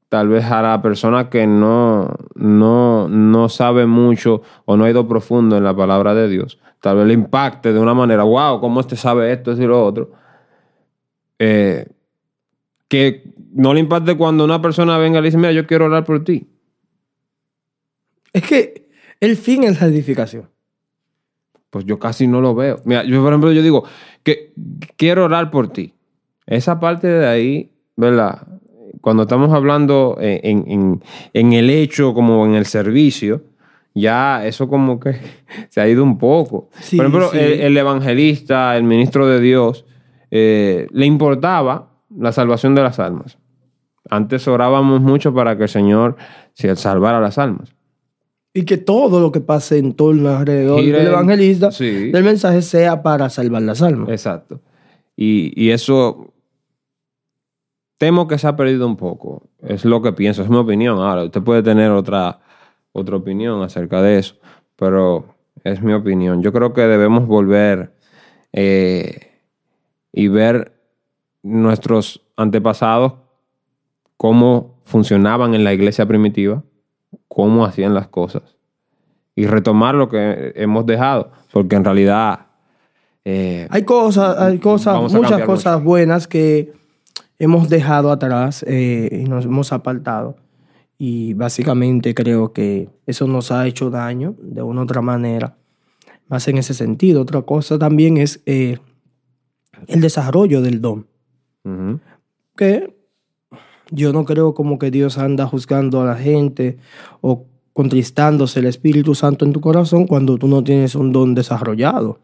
tal 0.08 0.28
vez 0.28 0.44
a 0.44 0.60
la 0.60 0.82
persona 0.82 1.30
que 1.30 1.46
no, 1.46 2.14
no, 2.34 3.08
no 3.08 3.48
sabe 3.48 3.86
mucho 3.86 4.42
o 4.64 4.76
no 4.76 4.84
ha 4.84 4.90
ido 4.90 5.08
profundo 5.08 5.56
en 5.56 5.64
la 5.64 5.74
palabra 5.74 6.14
de 6.14 6.28
Dios, 6.28 6.58
tal 6.80 6.98
vez 6.98 7.06
le 7.06 7.14
impacte 7.14 7.72
de 7.72 7.80
una 7.80 7.94
manera, 7.94 8.24
wow, 8.24 8.60
¿cómo 8.60 8.80
este 8.80 8.96
sabe 8.96 9.32
esto, 9.32 9.52
y 9.52 9.66
lo 9.66 9.84
otro? 9.84 10.12
Eh, 11.38 11.88
que 12.88 13.32
no 13.54 13.72
le 13.72 13.80
impacte 13.80 14.16
cuando 14.16 14.44
una 14.44 14.60
persona 14.60 14.98
venga 14.98 15.18
y 15.18 15.22
le 15.22 15.28
dice, 15.28 15.38
mira, 15.38 15.52
yo 15.52 15.66
quiero 15.66 15.86
orar 15.86 16.04
por 16.04 16.24
ti. 16.24 16.46
Es 18.32 18.42
que 18.42 18.90
el 19.20 19.36
fin 19.36 19.64
es 19.64 19.80
la 19.80 19.86
edificación. 19.86 20.51
Pues 21.72 21.86
yo 21.86 21.98
casi 21.98 22.26
no 22.28 22.42
lo 22.42 22.54
veo. 22.54 22.80
Mira, 22.84 23.02
yo 23.02 23.22
por 23.22 23.32
ejemplo, 23.32 23.50
yo 23.50 23.62
digo 23.62 23.84
que 24.22 24.52
quiero 24.96 25.24
orar 25.24 25.50
por 25.50 25.68
ti. 25.72 25.94
Esa 26.46 26.78
parte 26.78 27.06
de 27.06 27.26
ahí, 27.26 27.72
¿verdad? 27.96 28.46
Cuando 29.00 29.22
estamos 29.22 29.50
hablando 29.54 30.18
en, 30.20 31.00
en- 31.32 31.52
el 31.54 31.70
hecho 31.70 32.12
como 32.12 32.44
en 32.44 32.54
el 32.56 32.66
servicio, 32.66 33.44
ya 33.94 34.44
eso 34.46 34.68
como 34.68 35.00
que 35.00 35.16
se 35.70 35.80
ha 35.80 35.88
ido 35.88 36.04
un 36.04 36.18
poco. 36.18 36.68
Sí, 36.80 36.98
Por 36.98 37.06
ejemplo, 37.06 37.30
sí. 37.30 37.38
el, 37.38 37.60
el 37.62 37.76
evangelista, 37.78 38.76
el 38.76 38.84
ministro 38.84 39.26
de 39.26 39.40
Dios, 39.40 39.86
eh, 40.30 40.86
le 40.92 41.06
importaba 41.06 41.88
la 42.14 42.32
salvación 42.32 42.74
de 42.74 42.82
las 42.82 42.98
almas. 42.98 43.38
Antes 44.10 44.46
orábamos 44.46 45.00
mucho 45.00 45.32
para 45.32 45.56
que 45.56 45.62
el 45.62 45.68
Señor 45.70 46.16
se 46.52 46.76
salvara 46.76 47.18
las 47.18 47.38
almas. 47.38 47.74
Y 48.54 48.64
que 48.64 48.76
todo 48.76 49.20
lo 49.20 49.32
que 49.32 49.40
pase 49.40 49.78
en 49.78 49.94
torno 49.94 50.28
alrededor 50.30 50.80
Gire- 50.80 50.98
del 50.98 51.06
evangelista, 51.08 51.70
sí. 51.72 52.10
del 52.10 52.22
mensaje, 52.24 52.60
sea 52.62 53.02
para 53.02 53.30
salvar 53.30 53.62
las 53.62 53.80
almas. 53.80 54.10
Exacto. 54.10 54.60
Y, 55.16 55.52
y 55.56 55.70
eso 55.70 56.32
temo 57.98 58.26
que 58.28 58.38
se 58.38 58.46
ha 58.46 58.56
perdido 58.56 58.86
un 58.86 58.96
poco. 58.96 59.48
Es 59.60 59.84
lo 59.84 60.02
que 60.02 60.12
pienso, 60.12 60.42
es 60.42 60.50
mi 60.50 60.56
opinión. 60.56 60.98
Ahora, 60.98 61.24
usted 61.24 61.40
puede 61.42 61.62
tener 61.62 61.90
otra, 61.92 62.40
otra 62.92 63.16
opinión 63.16 63.62
acerca 63.62 64.02
de 64.02 64.18
eso, 64.18 64.34
pero 64.76 65.34
es 65.64 65.80
mi 65.82 65.92
opinión. 65.92 66.42
Yo 66.42 66.52
creo 66.52 66.72
que 66.74 66.82
debemos 66.82 67.26
volver 67.26 67.94
eh, 68.52 69.30
y 70.12 70.28
ver 70.28 70.74
nuestros 71.42 72.22
antepasados 72.36 73.14
cómo 74.16 74.80
funcionaban 74.84 75.54
en 75.54 75.64
la 75.64 75.72
iglesia 75.72 76.06
primitiva, 76.06 76.62
cómo 77.34 77.64
hacían 77.64 77.94
las 77.94 78.08
cosas 78.08 78.42
y 79.34 79.46
retomar 79.46 79.94
lo 79.94 80.10
que 80.10 80.52
hemos 80.54 80.84
dejado, 80.84 81.30
porque 81.50 81.76
en 81.76 81.84
realidad 81.84 82.40
eh, 83.24 83.66
Hay 83.70 83.84
cosas, 83.84 84.38
hay 84.38 84.58
cosas, 84.58 85.12
muchas 85.12 85.42
cosas 85.42 85.82
buenas 85.82 86.28
que 86.28 86.72
hemos 87.38 87.68
dejado 87.70 88.10
atrás 88.10 88.64
eh, 88.68 89.08
y 89.22 89.24
nos 89.24 89.46
hemos 89.46 89.72
apartado. 89.72 90.36
Y 90.98 91.34
básicamente 91.34 92.14
creo 92.14 92.52
que 92.52 92.90
eso 93.06 93.26
nos 93.26 93.50
ha 93.50 93.66
hecho 93.66 93.90
daño 93.90 94.34
de 94.38 94.62
una 94.62 94.82
u 94.82 94.84
otra 94.84 95.00
manera. 95.00 95.56
Más 96.28 96.46
en 96.48 96.58
ese 96.58 96.74
sentido. 96.74 97.22
Otra 97.22 97.42
cosa 97.42 97.78
también 97.78 98.18
es 98.18 98.42
eh, 98.46 98.78
el 99.86 100.00
desarrollo 100.00 100.60
del 100.60 100.80
don. 100.80 101.06
ujú. 101.64 101.98
Que 102.56 103.01
yo 103.92 104.12
no 104.12 104.24
creo 104.24 104.54
como 104.54 104.78
que 104.78 104.90
Dios 104.90 105.18
anda 105.18 105.46
juzgando 105.46 106.00
a 106.02 106.06
la 106.06 106.16
gente 106.16 106.78
o 107.20 107.44
contristándose 107.72 108.60
el 108.60 108.66
Espíritu 108.66 109.14
Santo 109.14 109.44
en 109.44 109.52
tu 109.52 109.60
corazón 109.60 110.06
cuando 110.06 110.36
tú 110.38 110.48
no 110.48 110.64
tienes 110.64 110.94
un 110.94 111.12
don 111.12 111.34
desarrollado. 111.34 112.18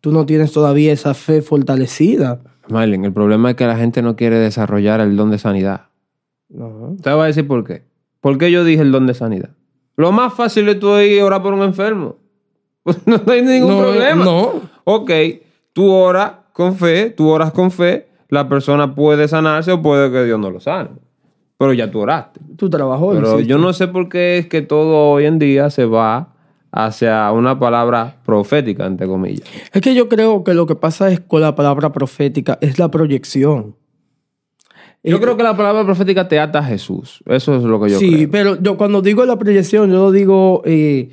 Tú 0.00 0.12
no 0.12 0.24
tienes 0.24 0.52
todavía 0.52 0.92
esa 0.92 1.14
fe 1.14 1.42
fortalecida. 1.42 2.40
Marlon, 2.68 3.04
el 3.04 3.12
problema 3.12 3.50
es 3.50 3.56
que 3.56 3.66
la 3.66 3.76
gente 3.76 4.02
no 4.02 4.14
quiere 4.16 4.38
desarrollar 4.38 5.00
el 5.00 5.16
don 5.16 5.30
de 5.30 5.38
sanidad. 5.38 5.86
No. 6.48 6.92
Usted 6.92 7.10
va 7.10 7.24
a 7.24 7.26
decir 7.26 7.46
por 7.46 7.64
qué. 7.64 7.82
¿Por 8.20 8.38
qué 8.38 8.50
yo 8.50 8.64
dije 8.64 8.82
el 8.82 8.92
don 8.92 9.06
de 9.06 9.14
sanidad? 9.14 9.50
Lo 9.96 10.12
más 10.12 10.34
fácil 10.34 10.68
es 10.68 10.78
tú 10.78 10.96
ir 10.98 11.20
a 11.20 11.24
orar 11.24 11.42
por 11.42 11.54
un 11.54 11.62
enfermo. 11.62 12.16
no 13.06 13.20
hay 13.32 13.42
ningún 13.42 13.70
No, 13.70 13.78
problema. 13.82 14.24
no. 14.24 14.52
Ok, 14.84 15.10
tú 15.72 15.90
oras 15.90 16.32
con 16.52 16.76
fe, 16.76 17.10
tú 17.10 17.28
oras 17.28 17.52
con 17.52 17.70
fe, 17.70 18.06
la 18.28 18.48
persona 18.48 18.94
puede 18.94 19.28
sanarse 19.28 19.72
o 19.72 19.82
puede 19.82 20.10
que 20.10 20.24
Dios 20.24 20.38
no 20.38 20.50
lo 20.50 20.60
sane. 20.60 20.90
Pero 21.58 21.72
ya 21.72 21.90
tú 21.90 22.00
oraste. 22.00 22.40
Tu 22.56 22.68
trabajo. 22.68 23.12
Pero 23.12 23.40
yo 23.40 23.58
no 23.58 23.72
sé 23.72 23.88
por 23.88 24.08
qué 24.08 24.38
es 24.38 24.46
que 24.46 24.62
todo 24.62 25.10
hoy 25.10 25.24
en 25.24 25.38
día 25.38 25.70
se 25.70 25.86
va 25.86 26.34
hacia 26.70 27.32
una 27.32 27.58
palabra 27.58 28.16
profética, 28.24 28.84
entre 28.84 29.06
comillas. 29.06 29.48
Es 29.72 29.80
que 29.80 29.94
yo 29.94 30.08
creo 30.08 30.44
que 30.44 30.52
lo 30.52 30.66
que 30.66 30.74
pasa 30.74 31.10
es 31.10 31.20
con 31.20 31.40
la 31.40 31.54
palabra 31.54 31.92
profética 31.92 32.58
es 32.60 32.78
la 32.78 32.90
proyección. 32.90 33.74
Yo 35.06 35.16
Eh, 35.16 35.20
creo 35.20 35.36
que 35.36 35.42
la 35.44 35.56
palabra 35.56 35.84
profética 35.84 36.26
te 36.28 36.38
ata 36.40 36.58
a 36.58 36.64
Jesús. 36.64 37.22
Eso 37.26 37.56
es 37.56 37.62
lo 37.62 37.80
que 37.80 37.90
yo 37.90 37.98
sí, 37.98 38.10
creo. 38.12 38.30
pero 38.30 38.60
yo 38.62 38.76
cuando 38.76 39.00
digo 39.02 39.24
la 39.24 39.38
proyección, 39.38 39.90
yo 39.90 39.96
lo 39.98 40.10
digo 40.12 40.62
eh, 40.64 41.10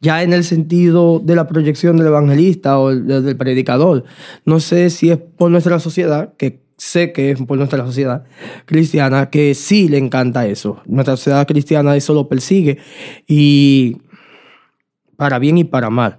ya 0.00 0.22
en 0.22 0.32
el 0.32 0.44
sentido 0.44 1.18
de 1.18 1.34
la 1.34 1.48
proyección 1.48 1.96
del 1.96 2.06
evangelista 2.06 2.78
o 2.78 2.90
el- 2.90 3.06
del 3.06 3.36
predicador. 3.36 4.04
No 4.44 4.60
sé 4.60 4.88
si 4.90 5.10
es 5.10 5.18
por 5.18 5.50
nuestra 5.50 5.78
sociedad, 5.80 6.32
que 6.36 6.62
sé 6.76 7.12
que 7.12 7.30
es 7.32 7.42
por 7.42 7.58
nuestra 7.58 7.84
sociedad 7.84 8.24
cristiana, 8.64 9.28
que 9.30 9.54
sí 9.54 9.88
le 9.88 9.98
encanta 9.98 10.46
eso. 10.46 10.80
Nuestra 10.86 11.16
sociedad 11.16 11.46
cristiana 11.46 11.96
eso 11.96 12.14
lo 12.14 12.28
persigue 12.28 12.78
y 13.26 13.98
para 15.16 15.38
bien 15.38 15.58
y 15.58 15.64
para 15.64 15.90
mal. 15.90 16.18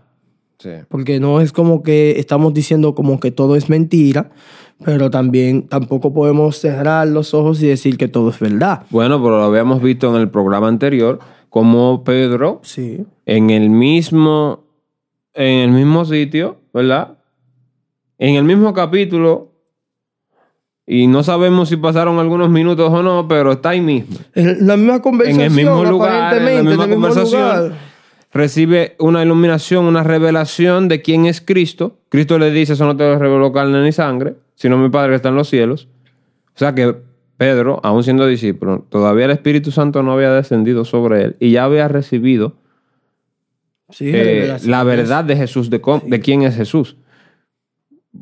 Sí. 0.60 0.70
Porque 0.88 1.20
no 1.20 1.42
es 1.42 1.52
como 1.52 1.84
que 1.84 2.20
estamos 2.20 2.54
diciendo 2.54 2.96
como 2.96 3.20
que 3.20 3.32
todo 3.32 3.56
es 3.58 3.68
mentira, 3.70 4.32
pero 4.84 5.10
también 5.10 5.68
tampoco 5.68 6.14
podemos 6.14 6.58
cerrar 6.58 7.08
los 7.08 7.34
ojos 7.34 7.62
y 7.62 7.68
decir 7.68 7.98
que 7.98 8.08
todo 8.08 8.30
es 8.30 8.40
verdad. 8.40 8.84
Bueno, 8.90 9.22
pero 9.22 9.38
lo 9.38 9.44
habíamos 9.44 9.82
visto 9.82 10.14
en 10.16 10.22
el 10.22 10.30
programa 10.30 10.68
anterior, 10.68 11.20
como 11.50 12.04
Pedro, 12.04 12.60
Sí. 12.64 13.06
en 13.26 13.50
el 13.50 13.70
mismo, 13.70 14.64
en 15.34 15.60
el 15.60 15.72
mismo 15.72 16.06
sitio, 16.06 16.58
¿verdad? 16.74 17.18
En 18.18 18.36
el 18.36 18.44
mismo 18.44 18.74
capítulo, 18.74 19.52
y 20.86 21.08
no 21.08 21.24
sabemos 21.24 21.70
si 21.70 21.78
pasaron 21.78 22.20
algunos 22.20 22.50
minutos 22.50 22.92
o 22.92 23.02
no, 23.04 23.28
pero 23.28 23.54
está 23.54 23.70
ahí 23.70 23.82
mismo. 23.82 24.18
En 24.36 24.68
la 24.68 24.76
misma 24.76 25.02
conversación, 25.02 25.56
mismo 25.56 25.86
lugar, 25.86 26.34
en 26.36 26.44
la 26.46 26.52
misma 26.52 26.52
en 26.52 26.58
el 26.68 26.78
mismo 26.78 26.94
conversación. 26.94 27.42
lugar. 27.42 27.74
Recibe 28.34 28.96
una 29.00 29.24
iluminación, 29.24 29.86
una 29.86 30.04
revelación 30.04 30.88
de 30.88 31.02
quién 31.04 31.26
es 31.28 31.40
Cristo. 31.40 32.00
Cristo 32.10 32.40
le 32.40 32.50
dice, 32.52 32.74
eso 32.74 32.86
no 32.86 32.98
te 32.98 33.04
lo 33.04 33.18
reveló 33.20 33.54
carne 33.54 33.82
ni 33.84 33.92
sangre, 33.92 34.34
sino 34.56 34.78
mi 34.78 34.90
Padre 34.90 35.10
que 35.12 35.16
está 35.16 35.30
en 35.30 35.36
los 35.36 35.50
cielos. 35.50 35.88
O 36.56 36.60
sea 36.60 36.74
que 36.76 36.96
Pedro, 37.38 37.80
aún 37.84 38.04
siendo 38.04 38.26
discípulo, 38.28 38.86
todavía 38.90 39.26
el 39.26 39.32
Espíritu 39.32 39.72
Santo 39.72 40.04
no 40.04 40.14
había 40.14 40.32
descendido 40.32 40.86
sobre 40.86 41.24
él 41.24 41.36
y 41.40 41.52
ya 41.52 41.64
había 41.66 41.88
recibido 41.88 42.58
Sí, 43.90 44.10
eh, 44.14 44.58
la 44.66 44.84
verdad 44.84 45.24
de 45.24 45.36
Jesús, 45.36 45.70
de, 45.70 45.80
cómo- 45.82 46.02
de 46.06 46.20
quién 46.20 46.42
es 46.44 46.56
Jesús. 46.56 46.98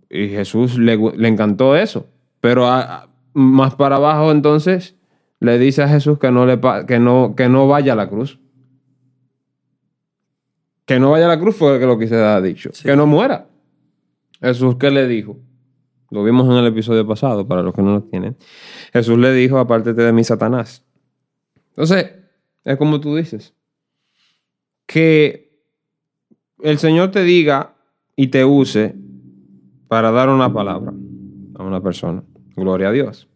Y 0.10 0.28
Jesús 0.30 0.78
le, 0.78 0.98
le 0.98 1.28
encantó 1.30 1.76
eso. 1.78 2.08
Pero 2.42 2.68
a- 2.68 3.08
más 3.34 3.76
para 3.76 3.96
abajo 3.98 4.32
entonces 4.32 4.96
le 5.40 5.58
dice 5.60 5.84
a 5.84 5.88
Jesús 5.88 6.18
que 6.20 6.30
no, 6.32 6.46
le, 6.46 6.60
que 6.88 7.00
no, 7.00 7.36
que 7.38 7.48
no 7.48 7.68
vaya 7.68 7.94
a 7.94 7.96
la 7.96 8.10
cruz. 8.10 8.40
Que 10.86 11.00
no 11.00 11.12
vaya 11.12 11.26
a 11.26 11.30
la 11.30 11.40
cruz 11.40 11.56
fue 11.56 11.80
lo 11.80 11.98
que 11.98 12.08
se 12.08 12.16
ha 12.16 12.42
dicho. 12.42 12.72
Que 12.84 12.96
no 12.96 13.06
muera. 13.06 13.48
Jesús, 14.42 14.76
¿qué 14.78 14.92
le 14.92 15.08
dijo? 15.08 15.38
Lo 16.12 16.26
vimos 16.26 16.46
en 16.46 16.54
el 16.58 16.68
episodio 16.68 17.08
pasado, 17.08 17.48
para 17.48 17.64
los 17.64 17.74
que 17.74 17.82
no 17.82 17.94
lo 17.94 18.04
tienen. 18.04 18.36
Jesús 18.92 19.18
le 19.18 19.34
dijo, 19.34 19.58
apártate 19.58 20.02
de 20.02 20.12
mí, 20.12 20.26
Satanás. 20.26 20.86
Entonces, 21.70 22.12
es 22.66 22.78
como 22.78 23.00
tú 23.00 23.16
dices. 23.16 23.56
Que 24.86 25.58
el 26.60 26.78
Señor 26.80 27.12
te 27.12 27.24
diga 27.24 27.76
y 28.18 28.28
te 28.28 28.44
use 28.44 28.94
para 29.88 30.12
dar 30.12 30.28
una 30.28 30.54
palabra 30.54 30.92
a 31.56 31.64
una 31.64 31.82
persona. 31.82 32.24
Gloria 32.58 32.90
a 32.90 32.92
Dios. 32.92 33.30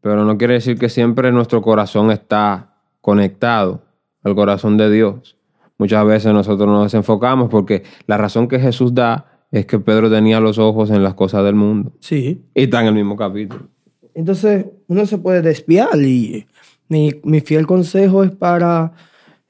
Pero 0.00 0.24
no 0.24 0.36
quiere 0.36 0.54
decir 0.54 0.76
que 0.76 0.88
siempre 0.88 1.30
nuestro 1.30 1.62
corazón 1.62 2.10
está 2.10 2.80
conectado 3.00 3.84
al 4.24 4.34
corazón 4.34 4.76
de 4.76 4.90
Dios. 4.90 5.36
Muchas 5.78 6.04
veces 6.04 6.32
nosotros 6.32 6.68
nos 6.68 6.84
desenfocamos 6.84 7.48
porque 7.48 7.84
la 8.08 8.16
razón 8.16 8.48
que 8.48 8.58
Jesús 8.58 8.92
da 8.92 9.35
es 9.50 9.66
que 9.66 9.78
Pedro 9.78 10.10
tenía 10.10 10.40
los 10.40 10.58
ojos 10.58 10.90
en 10.90 11.02
las 11.02 11.14
cosas 11.14 11.44
del 11.44 11.54
mundo. 11.54 11.92
Sí. 12.00 12.42
Y 12.54 12.62
está 12.64 12.80
en 12.80 12.88
el 12.88 12.94
mismo 12.94 13.16
capítulo. 13.16 13.68
Entonces, 14.14 14.66
uno 14.88 15.06
se 15.06 15.18
puede 15.18 15.42
desviar 15.42 15.98
y 16.00 16.46
mi, 16.88 17.20
mi 17.22 17.40
fiel 17.40 17.66
consejo 17.66 18.24
es 18.24 18.30
para 18.30 18.92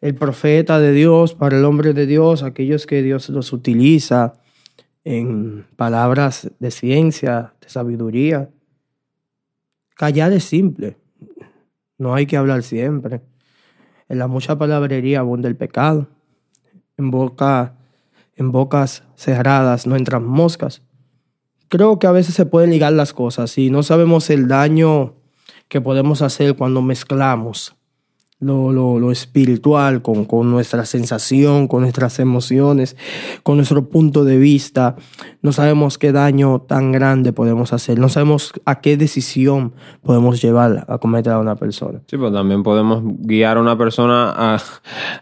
el 0.00 0.14
profeta 0.14 0.78
de 0.78 0.92
Dios, 0.92 1.34
para 1.34 1.58
el 1.58 1.64
hombre 1.64 1.92
de 1.92 2.06
Dios, 2.06 2.42
aquellos 2.42 2.86
que 2.86 3.02
Dios 3.02 3.28
los 3.28 3.52
utiliza 3.52 4.34
en 5.04 5.64
palabras 5.76 6.50
de 6.58 6.70
ciencia, 6.70 7.54
de 7.60 7.68
sabiduría. 7.68 8.50
Callar 9.94 10.32
es 10.32 10.44
simple. 10.44 10.96
No 11.96 12.14
hay 12.14 12.26
que 12.26 12.36
hablar 12.36 12.62
siempre. 12.62 13.22
En 14.08 14.18
la 14.18 14.26
mucha 14.26 14.58
palabrería 14.58 15.20
abunda 15.20 15.48
el 15.48 15.56
pecado. 15.56 16.08
En 16.96 17.10
boca, 17.10 17.75
en 18.36 18.52
bocas 18.52 19.02
cerradas 19.16 19.86
no 19.86 19.96
entran 19.96 20.24
moscas. 20.24 20.82
Creo 21.68 21.98
que 21.98 22.06
a 22.06 22.12
veces 22.12 22.34
se 22.34 22.46
pueden 22.46 22.70
ligar 22.70 22.92
las 22.92 23.12
cosas 23.12 23.58
y 23.58 23.70
no 23.70 23.82
sabemos 23.82 24.30
el 24.30 24.46
daño 24.46 25.14
que 25.68 25.80
podemos 25.80 26.22
hacer 26.22 26.54
cuando 26.54 26.80
mezclamos 26.80 27.74
lo, 28.38 28.70
lo, 28.70 28.98
lo 28.98 29.10
espiritual 29.10 30.02
con, 30.02 30.26
con 30.26 30.50
nuestra 30.50 30.84
sensación, 30.84 31.68
con 31.68 31.82
nuestras 31.82 32.18
emociones, 32.18 32.96
con 33.42 33.56
nuestro 33.56 33.88
punto 33.88 34.24
de 34.24 34.36
vista. 34.36 34.96
No 35.40 35.52
sabemos 35.52 35.96
qué 35.96 36.12
daño 36.12 36.60
tan 36.60 36.92
grande 36.92 37.32
podemos 37.32 37.72
hacer, 37.72 37.98
no 37.98 38.08
sabemos 38.08 38.52
a 38.64 38.80
qué 38.80 38.96
decisión 38.96 39.72
podemos 40.02 40.42
llevar 40.42 40.84
a 40.88 40.98
cometer 40.98 41.32
a 41.32 41.38
una 41.38 41.56
persona. 41.56 42.00
Sí, 42.06 42.16
pero 42.16 42.32
también 42.32 42.62
podemos 42.62 43.02
guiar 43.20 43.56
a 43.56 43.60
una 43.60 43.78
persona 43.78 44.32
a, 44.36 44.58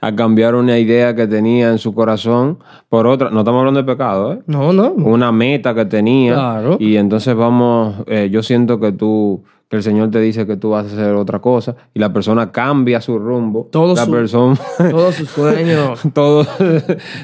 a 0.00 0.14
cambiar 0.16 0.54
una 0.54 0.78
idea 0.78 1.14
que 1.14 1.26
tenía 1.26 1.70
en 1.70 1.78
su 1.78 1.94
corazón 1.94 2.58
por 2.88 3.06
otra. 3.06 3.30
No 3.30 3.40
estamos 3.40 3.60
hablando 3.60 3.80
de 3.80 3.86
pecado, 3.86 4.32
¿eh? 4.32 4.42
No, 4.46 4.72
no. 4.72 4.90
Una 4.92 5.30
meta 5.30 5.74
que 5.74 5.84
tenía. 5.84 6.34
Claro. 6.34 6.76
Y 6.80 6.96
entonces 6.96 7.34
vamos, 7.36 7.96
eh, 8.06 8.28
yo 8.30 8.42
siento 8.42 8.80
que 8.80 8.92
tú, 8.92 9.44
que 9.68 9.76
el 9.76 9.82
Señor 9.82 10.10
te 10.10 10.20
dice 10.20 10.46
que 10.46 10.56
tú 10.56 10.70
vas 10.70 10.84
a 10.84 10.88
hacer 10.94 11.14
otra 11.14 11.40
cosa 11.40 11.74
y 11.94 11.98
la 11.98 12.12
persona 12.12 12.52
cambia 12.52 13.00
su 13.00 13.18
rumbo. 13.18 13.68
Todo 13.72 13.94
la 13.94 14.04
su- 14.04 14.10
persona, 14.10 14.58
Todos 14.90 15.14
sus 15.14 15.28
sueños. 15.30 16.00
todo, 16.12 16.46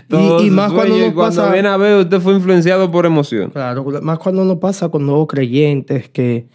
todo 0.08 0.42
y 0.44 0.48
su 0.48 0.54
más 0.54 0.72
cuando 0.72 0.94
sueño, 0.94 1.04
uno 1.04 1.12
y 1.12 1.14
cuando 1.14 1.36
pasa- 1.42 1.52
viene 1.52 1.68
a 1.68 1.76
ver, 1.76 2.00
usted 2.00 2.20
fue 2.20 2.34
influenciado 2.34 2.90
por 2.90 3.06
emoción. 3.06 3.50
Claro, 3.50 3.84
más 4.02 4.18
cuando 4.18 4.44
nos 4.44 4.56
pasa 4.58 4.88
con 4.88 5.04
nuevos 5.06 5.26
creyentes 5.28 6.08
que 6.08 6.48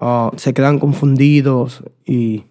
ah, 0.00 0.30
se 0.36 0.52
quedan 0.52 0.78
confundidos 0.78 1.82
y 2.04 2.44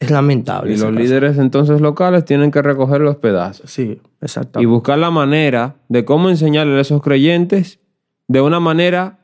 es 0.00 0.10
lamentable. 0.10 0.70
Y 0.72 0.76
los 0.76 0.84
caso. 0.86 0.92
líderes 0.98 1.38
entonces 1.38 1.80
locales 1.80 2.24
tienen 2.24 2.50
que 2.52 2.62
recoger 2.62 3.00
los 3.00 3.16
pedazos 3.16 3.70
Sí, 3.70 4.00
y 4.00 4.24
exactamente. 4.24 4.66
buscar 4.68 4.98
la 4.98 5.10
manera 5.10 5.76
de 5.88 6.04
cómo 6.04 6.28
enseñarle 6.30 6.78
a 6.78 6.80
esos 6.82 7.02
creyentes 7.02 7.80
de 8.28 8.40
una 8.40 8.60
manera 8.60 9.17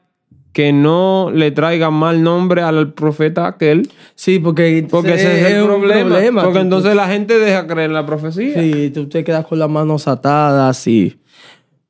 que 0.55 0.73
no 0.73 1.31
le 1.35 1.51
traiga 1.51 1.91
mal 1.91 2.23
nombre 2.23 2.63
al 2.63 2.95
profeta 2.95 3.47
aquel, 3.47 3.91
Sí, 4.15 4.39
porque, 4.39 4.87
porque 4.91 5.15
ese 5.15 5.41
es 5.41 5.53
el 5.53 5.65
problema. 5.65 6.43
porque 6.45 6.59
Tú- 6.61 6.65
entonces 6.65 6.95
la 6.97 7.09
gente 7.09 7.39
deja 7.39 7.67
creer 7.67 7.91
en 7.91 7.95
la 7.95 8.07
profecía. 8.07 8.59
Sí, 8.63 8.91
tú 8.95 9.07
te 9.09 9.23
quedas 9.25 9.45
con 9.47 9.59
las 9.59 9.69
manos 9.69 10.09
atadas 10.09 10.87
y 10.87 11.19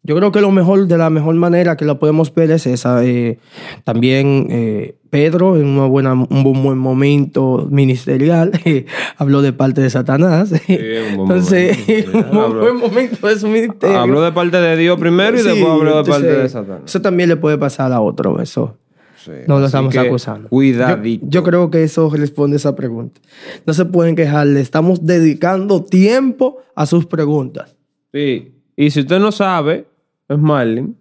yo 0.02 0.16
creo 0.16 0.32
que 0.32 0.40
lo 0.40 0.50
mejor, 0.50 0.86
de 0.86 0.98
la 0.98 1.08
mejor 1.10 1.34
manera 1.36 1.76
que 1.76 1.84
la 1.84 1.98
podemos 1.98 2.34
ver 2.34 2.50
es 2.50 2.66
esa. 2.66 3.04
eh, 3.04 3.38
también 3.84 4.48
eh, 4.50 4.96
Pedro, 5.14 5.56
en 5.56 5.66
una 5.66 5.86
buena, 5.86 6.12
un 6.12 6.26
bu- 6.28 6.60
buen 6.60 6.76
momento 6.76 7.68
ministerial, 7.70 8.50
eh, 8.64 8.84
habló 9.16 9.42
de 9.42 9.52
parte 9.52 9.80
de 9.80 9.88
Satanás. 9.88 10.50
un 10.50 10.58
buen 10.66 11.20
Entonces, 11.20 11.78
momento, 11.86 12.18
un 12.32 12.38
habló. 12.38 12.60
buen 12.62 12.76
momento 12.78 13.26
de 13.28 13.38
su 13.38 13.46
ministerio. 13.46 13.96
Habló 13.96 14.22
de 14.22 14.32
parte 14.32 14.56
de 14.60 14.76
Dios 14.76 14.98
primero 14.98 15.36
y 15.36 15.40
Sí, 15.40 15.46
después 15.50 15.66
habló 15.72 15.92
de 15.92 15.98
entonces, 16.00 16.14
parte 16.24 16.42
de 16.42 16.48
Satanás. 16.48 16.80
Eso 16.86 17.00
también 17.00 17.28
le 17.28 17.36
puede 17.36 17.56
pasar 17.58 17.92
a 17.92 18.00
otro, 18.00 18.40
eso. 18.42 18.76
Sí, 19.24 19.30
No 19.46 19.60
lo 19.60 19.66
estamos 19.66 19.96
acusando. 19.96 20.48
Cuidadito. 20.48 21.24
Yo, 21.26 21.30
yo 21.30 21.42
creo 21.44 21.70
que 21.70 21.84
eso 21.84 22.10
responde 22.10 22.56
a 22.56 22.58
esa 22.58 22.74
pregunta. 22.74 23.20
No 23.64 23.72
se 23.72 23.84
pueden 23.84 24.16
quejar, 24.16 24.48
le 24.48 24.60
estamos 24.60 25.06
dedicando 25.06 25.84
tiempo 25.84 26.58
a 26.74 26.86
sus 26.86 27.06
preguntas. 27.06 27.76
Sí. 28.12 28.52
Y 28.76 28.90
si 28.90 28.98
usted 29.00 29.20
no 29.20 29.30
sabe, 29.30 29.86
es 30.28 30.38
Marlin, 30.38 30.96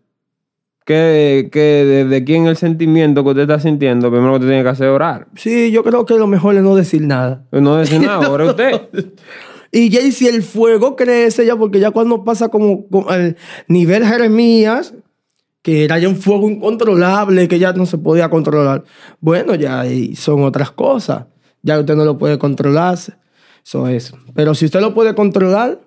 que, 0.86 1.50
que 1.52 1.60
de, 1.60 2.06
de 2.06 2.24
quién 2.24 2.48
el 2.48 2.58
sentimiento 2.58 3.24
que 3.24 3.30
usted 3.30 3.44
está 3.44 3.60
sintiendo, 3.60 4.10
primero 4.12 4.32
que 4.32 4.36
usted 4.36 4.48
tiene 4.48 4.64
que 4.64 4.70
hacer 4.70 4.88
es 4.88 4.94
orar. 4.94 5.28
Sí, 5.36 5.72
yo 5.72 5.84
creo 5.84 6.06
que 6.06 6.16
lo 6.16 6.28
mejor 6.28 6.56
es 6.56 6.64
no 6.64 6.76
decir 6.76 7.02
nada. 7.02 7.46
No 7.52 7.76
decir 7.78 8.02
nada, 8.02 8.30
ora 8.30 8.46
usted. 8.46 8.82
Y 9.72 9.90
ya 9.90 10.02
y 10.02 10.12
si 10.12 10.28
el 10.28 10.44
fuego 10.44 10.96
crece, 10.96 11.46
ya 11.46 11.56
porque 11.56 11.80
ya 11.80 11.92
cuando 11.92 12.24
pasa 12.24 12.50
como, 12.50 12.88
como 12.88 13.10
al 13.10 13.38
nivel 13.68 14.06
Jeremías, 14.06 14.94
que 15.64 15.86
era 15.86 15.98
ya 15.98 16.10
un 16.10 16.18
fuego 16.18 16.50
incontrolable, 16.50 17.48
que 17.48 17.58
ya 17.58 17.74
no 17.74 17.86
se 17.86 17.98
podía 17.98 18.30
controlar, 18.30 18.84
bueno, 19.20 19.56
ya 19.56 19.84
son 20.16 20.44
otras 20.44 20.72
cosas. 20.72 21.26
Ya 21.62 21.80
usted 21.80 21.96
no 21.96 22.04
lo 22.04 22.18
puede 22.18 22.38
controlar. 22.38 22.98
Eso 23.66 23.88
es. 23.88 24.14
Pero 24.36 24.54
si 24.54 24.66
usted 24.66 24.82
lo 24.82 24.94
puede 24.94 25.16
controlar, 25.16 25.80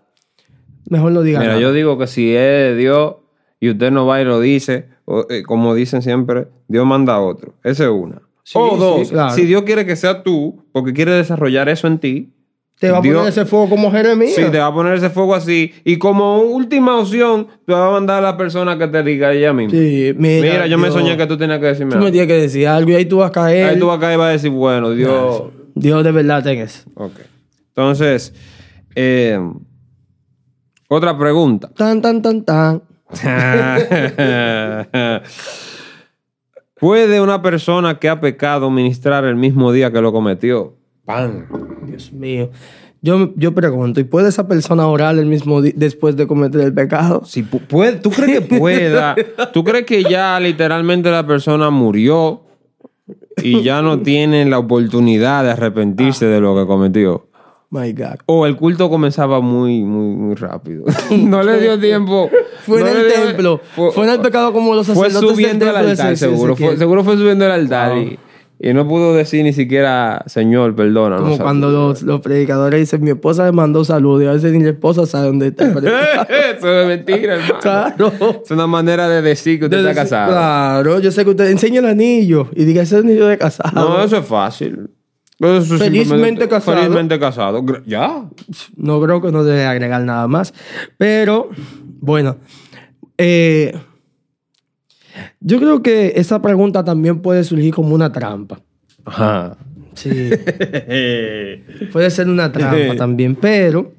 mejor 0.88 1.12
no 1.12 1.20
diga 1.20 1.40
Mira, 1.40 1.52
nada. 1.52 1.60
yo 1.62 1.72
digo 1.74 1.98
que 1.98 2.06
si 2.06 2.30
es 2.30 2.40
de 2.72 2.76
Dios 2.76 3.16
y 3.60 3.70
usted 3.70 3.90
no 3.90 4.06
va 4.06 4.20
y 4.20 4.25
lo 4.25 4.40
dice, 4.40 4.88
o, 5.04 5.26
eh, 5.30 5.42
como 5.42 5.75
dicen 5.75 6.02
siempre, 6.02 6.48
Dios 6.68 6.84
manda 6.86 7.14
a 7.14 7.20
otro. 7.20 7.54
Esa 7.64 7.84
es 7.84 7.90
una. 7.90 8.22
Sí, 8.42 8.58
o 8.60 8.70
sí, 8.72 8.76
dos, 8.78 9.10
claro. 9.10 9.34
si 9.34 9.44
Dios 9.44 9.62
quiere 9.62 9.84
que 9.86 9.96
sea 9.96 10.22
tú, 10.22 10.62
porque 10.72 10.92
quiere 10.92 11.12
desarrollar 11.12 11.68
eso 11.68 11.86
en 11.88 11.98
ti, 11.98 12.32
Te 12.78 12.90
va 12.90 12.98
a 12.98 13.00
Dios- 13.00 13.16
poner 13.16 13.30
ese 13.30 13.44
fuego 13.46 13.68
como 13.70 13.90
Jeremías. 13.90 14.34
Sí, 14.34 14.42
te 14.52 14.58
va 14.58 14.66
a 14.66 14.75
poner 14.75 14.94
ese 14.94 15.08
fuego 15.10 15.34
así. 15.34 15.72
Y 15.84 15.96
como 15.96 16.40
última 16.42 16.98
opción, 16.98 17.46
te 17.66 17.72
va 17.72 17.88
a 17.88 17.90
mandar 17.90 18.18
a 18.18 18.20
la 18.32 18.36
persona 18.36 18.76
que 18.78 18.86
te 18.86 19.02
diga 19.02 19.32
ella 19.32 19.52
misma. 19.54 19.70
Sí, 19.72 20.14
mira, 20.18 20.42
Mira, 20.52 20.66
yo 20.66 20.76
me 20.76 20.90
soñé 20.90 21.16
que 21.16 21.26
tú 21.26 21.38
tenías 21.38 21.58
que 21.58 21.66
decirme 21.66 21.92
Tú 21.92 21.98
me 21.98 22.04
algo. 22.04 22.12
tienes 22.12 22.28
que 22.28 22.40
decir 22.42 22.68
algo 22.68 22.90
y 22.90 22.94
ahí 22.96 23.06
tú 23.06 23.16
vas 23.16 23.30
a 23.30 23.32
caer. 23.32 23.70
Ahí 23.70 23.78
tú 23.78 23.86
vas 23.86 23.96
a 23.96 24.00
caer 24.00 24.14
y 24.14 24.18
vas 24.18 24.28
a 24.28 24.32
decir, 24.32 24.50
bueno, 24.50 24.90
Dios. 24.90 25.44
Dios 25.75 26.04
de 26.04 26.12
verdad 26.12 26.44
tenés. 26.44 26.84
Ok. 26.94 27.12
Entonces, 27.68 28.32
eh, 28.94 29.40
otra 30.88 31.18
pregunta. 31.18 31.68
Tan, 31.74 32.00
tan, 32.00 32.22
tan, 32.22 32.44
tan. 32.44 32.83
¿Puede 36.79 37.21
una 37.21 37.40
persona 37.40 37.99
que 37.99 38.09
ha 38.09 38.21
pecado 38.21 38.71
ministrar 38.71 39.25
el 39.25 39.37
mismo 39.37 39.73
día 39.73 39.90
que 39.92 40.01
lo 40.01 40.12
cometió? 40.12 40.75
¡Pam! 41.05 41.47
Dios 41.87 42.12
mío. 42.12 42.51
Yo, 43.01 43.33
yo 43.37 43.55
pregunto, 43.55 44.01
¿y 44.01 44.05
puede 44.05 44.29
esa 44.29 44.49
persona 44.49 44.87
orar 44.87 45.16
el 45.19 45.27
mismo 45.27 45.62
día 45.62 45.73
después 45.77 46.16
de 46.16 46.27
cometer 46.27 46.61
el 46.62 46.75
pecado? 46.75 47.23
Si 47.25 47.45
pu- 47.45 47.61
puede, 47.61 47.97
¿Tú 47.99 48.11
crees 48.11 48.40
que 48.40 48.59
pueda? 48.59 49.14
¿Tú 49.53 49.62
crees 49.64 49.87
que 49.87 50.03
ya 50.03 50.38
literalmente 50.40 51.11
la 51.11 51.27
persona 51.27 51.71
murió 51.71 52.42
y 53.42 53.62
ya 53.62 53.83
no 53.83 54.01
tiene 54.01 54.45
la 54.47 54.59
oportunidad 54.59 55.45
de 55.45 55.53
arrepentirse 55.53 56.27
de 56.27 56.40
lo 56.40 56.57
que 56.57 56.66
cometió? 56.66 57.25
My 57.70 57.92
God. 57.92 58.20
O 58.26 58.46
el 58.46 58.57
culto 58.57 58.88
comenzaba 58.88 59.40
muy, 59.40 59.83
muy, 59.83 60.14
muy 60.14 60.35
rápido. 60.37 60.85
no 61.11 61.42
le 61.42 61.61
dio 61.61 61.79
tiempo. 61.79 62.31
Fue 62.64 62.81
No 62.81 62.87
en 62.88 62.96
el 62.96 63.02
dio- 63.09 63.14
templo. 63.26 63.61
Fue, 63.74 64.05
en 64.05 64.11
el 64.11 64.20
pecado 64.20 64.52
como 64.52 64.74
los 64.74 64.87
Fue 64.87 64.94
sacerdotes 65.11 65.31
subiendo 65.37 65.66
del 65.66 65.76
al 65.76 65.85
de 65.87 65.90
altar, 65.92 66.16
seguro. 66.16 66.55
Fue, 66.57 66.76
seguro 66.76 67.02
fue 67.05 67.16
subiendo 67.16 67.44
al 67.44 67.50
altar 67.52 67.98
y, 67.98 68.18
y 68.61 68.72
no 68.72 68.87
pudo 68.87 69.14
decir 69.14 69.42
ni 69.44 69.52
siquiera, 69.52 70.22
Señor, 70.26 70.76
perdona. 70.76 71.16
Como 71.16 71.38
cuando 71.38 71.70
los, 71.70 72.02
los 72.02 72.20
predicadores 72.20 72.79
dicen, 72.81 73.02
mi 73.02 73.11
esposa 73.11 73.42
me 73.44 73.52
mandó 73.52 73.85
salud 73.85 74.22
y 74.22 74.26
a 74.26 74.33
veces 74.33 74.52
ni 74.52 74.62
la 74.62 74.70
esposa 74.70 75.05
sabe 75.05 75.26
dónde 75.26 75.48
está. 75.48 75.64
Eso 76.57 76.81
es 76.81 76.87
mentira, 76.87 77.35
hermano. 77.35 77.59
claro. 77.61 78.12
Es 78.44 78.50
una 78.52 78.66
manera 78.68 79.09
de 79.09 79.22
decir 79.22 79.59
que 79.59 79.64
usted 79.66 79.79
está 79.87 79.94
casado. 80.02 80.31
Claro, 80.33 81.00
yo 81.00 81.11
sé 81.11 81.24
que 81.24 81.31
usted 81.31 81.50
enseña 81.50 81.81
el 81.81 81.87
anillo 81.87 82.48
y 82.55 82.64
diga, 82.64 82.83
ese 82.83 82.96
es 82.96 83.02
el 83.05 83.11
anillo 83.11 83.26
de 83.26 83.37
casado. 83.38 83.88
No, 83.88 84.02
eso 84.05 84.18
es 84.18 84.24
fácil. 84.24 84.88
Eso 85.38 85.77
Felizmente 85.77 86.49
casado. 86.49 86.79
Felizmente 86.79 87.18
casado. 87.18 87.64
Ya. 87.87 88.29
No 88.77 89.01
creo 89.03 89.20
que 89.20 89.31
no 89.31 89.44
debe 89.44 89.66
agregar 89.66 90.03
nada 90.03 90.27
más. 90.29 90.55
Pero, 90.96 91.51
bueno. 92.01 92.37
eh, 93.18 93.79
yo 95.40 95.59
creo 95.59 95.83
que 95.83 96.14
esa 96.16 96.40
pregunta 96.40 96.85
también 96.85 97.20
puede 97.20 97.44
surgir 97.44 97.75
como 97.75 97.94
una 97.94 98.12
trampa. 98.12 98.61
Ajá. 99.05 99.57
Sí. 99.94 100.11
puede 101.92 102.11
ser 102.11 102.29
una 102.29 102.53
trampa 102.53 102.94
también. 102.99 103.35
Pero, 103.35 103.92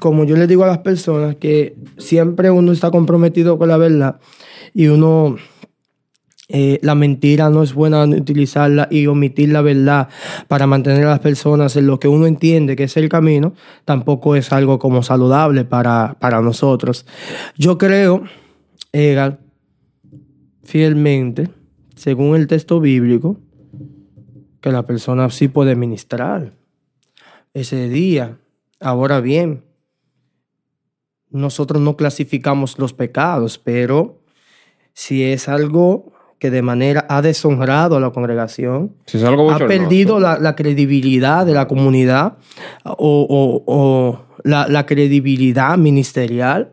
como 0.00 0.24
yo 0.24 0.36
le 0.36 0.46
digo 0.46 0.64
a 0.64 0.68
las 0.68 0.78
personas, 0.78 1.36
que 1.36 1.76
siempre 1.98 2.50
uno 2.50 2.72
está 2.72 2.90
comprometido 2.90 3.58
con 3.58 3.68
la 3.68 3.76
verdad 3.76 4.20
y 4.74 4.86
uno. 4.88 5.36
Eh, 6.48 6.78
la 6.82 6.94
mentira 6.94 7.50
no 7.50 7.62
es 7.62 7.74
buena 7.74 8.04
utilizarla 8.04 8.88
y 8.90 9.06
omitir 9.06 9.50
la 9.50 9.60
verdad 9.60 10.08
para 10.48 10.66
mantener 10.66 11.04
a 11.04 11.10
las 11.10 11.20
personas 11.20 11.76
en 11.76 11.86
lo 11.86 12.00
que 12.00 12.08
uno 12.08 12.26
entiende 12.26 12.74
que 12.74 12.84
es 12.84 12.96
el 12.96 13.10
camino, 13.10 13.54
tampoco 13.84 14.34
es 14.34 14.50
algo 14.52 14.78
como 14.78 15.02
saludable 15.02 15.64
para, 15.64 16.16
para 16.18 16.40
nosotros. 16.40 17.04
Yo 17.56 17.76
creo, 17.76 18.22
Egal, 18.92 19.40
fielmente, 20.64 21.50
según 21.94 22.36
el 22.36 22.46
texto 22.46 22.80
bíblico, 22.80 23.38
que 24.60 24.72
la 24.72 24.86
persona 24.86 25.28
sí 25.30 25.48
puede 25.48 25.76
ministrar 25.76 26.54
ese 27.52 27.88
día. 27.88 28.38
Ahora 28.80 29.20
bien, 29.20 29.64
nosotros 31.30 31.82
no 31.82 31.96
clasificamos 31.96 32.78
los 32.78 32.94
pecados, 32.94 33.58
pero 33.58 34.22
si 34.94 35.22
es 35.22 35.48
algo 35.48 36.12
que 36.38 36.50
de 36.50 36.62
manera 36.62 37.04
ha 37.08 37.20
deshonrado 37.22 37.96
a 37.96 38.00
la 38.00 38.10
congregación, 38.10 38.92
Si 39.06 39.16
es 39.18 39.24
algo 39.24 39.50
ha 39.50 39.58
perdido 39.68 40.20
la, 40.20 40.38
la 40.38 40.54
credibilidad 40.54 41.44
de 41.44 41.52
la 41.54 41.66
comunidad 41.66 42.34
o, 42.84 42.94
o- 43.28 43.62
o 43.66 44.20
la, 44.44 44.68
la 44.68 44.86
credibilidad 44.86 45.76
ministerial, 45.76 46.70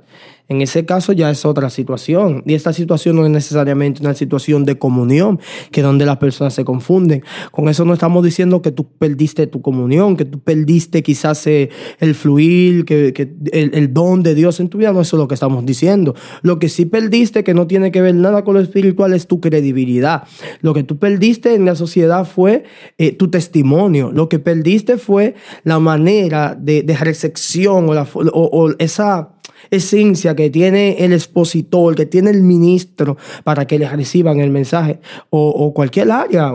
en 0.47 0.61
ese 0.61 0.85
caso 0.85 1.11
ya 1.11 1.31
es 1.31 1.45
otra 1.45 1.69
situación. 1.69 2.43
Y 2.45 2.53
esta 2.53 2.71
situación 2.71 3.15
no 3.15 3.25
es 3.25 3.31
necesariamente 3.31 4.01
una 4.01 4.13
situación 4.13 4.63
de 4.63 4.77
comunión, 4.77 5.39
que 5.71 5.81
es 5.81 5.85
donde 5.85 6.05
las 6.05 6.17
personas 6.17 6.53
se 6.53 6.63
confunden. 6.63 7.23
Con 7.51 7.67
eso 7.67 7.83
no 7.85 7.93
estamos 7.93 8.23
diciendo 8.23 8.61
que 8.61 8.71
tú 8.71 8.87
perdiste 8.97 9.47
tu 9.47 9.61
comunión, 9.61 10.15
que 10.15 10.25
tú 10.25 10.39
perdiste 10.39 11.01
quizás 11.01 11.45
eh, 11.47 11.69
el 11.99 12.13
fluir, 12.13 12.85
que, 12.85 13.13
el, 13.51 13.93
don 13.93 14.21
de 14.21 14.35
Dios 14.35 14.59
en 14.59 14.69
tu 14.69 14.77
vida. 14.77 14.93
No 14.93 15.01
eso 15.01 15.15
es 15.15 15.19
lo 15.19 15.27
que 15.27 15.33
estamos 15.33 15.65
diciendo. 15.65 16.15
Lo 16.43 16.59
que 16.59 16.69
sí 16.69 16.85
perdiste, 16.85 17.43
que 17.43 17.53
no 17.53 17.65
tiene 17.65 17.91
que 17.91 18.01
ver 18.01 18.15
nada 18.15 18.43
con 18.43 18.53
lo 18.53 18.59
espiritual, 18.59 19.13
es 19.13 19.27
tu 19.27 19.41
credibilidad. 19.41 20.23
Lo 20.61 20.73
que 20.73 20.83
tú 20.83 20.97
perdiste 20.97 21.55
en 21.55 21.65
la 21.65 21.75
sociedad 21.75 22.25
fue 22.25 22.65
eh, 22.97 23.13
tu 23.13 23.29
testimonio. 23.29 24.11
Lo 24.11 24.29
que 24.29 24.39
perdiste 24.39 24.97
fue 24.97 25.33
la 25.63 25.79
manera 25.79 26.55
de, 26.59 26.83
de 26.83 26.95
recepción 26.95 27.87
o 27.89 28.69
esa 28.77 29.34
esencia 29.71 30.35
que 30.35 30.49
tiene 30.49 30.97
el 31.05 31.13
expositor, 31.13 31.95
que 31.95 32.05
tiene 32.05 32.29
el 32.29 32.41
ministro 32.41 33.17
para 33.43 33.65
que 33.65 33.79
les 33.79 33.91
reciban 33.91 34.39
el 34.39 34.51
mensaje 34.51 34.99
o, 35.29 35.73
cualquier 35.73 36.11
área, 36.11 36.53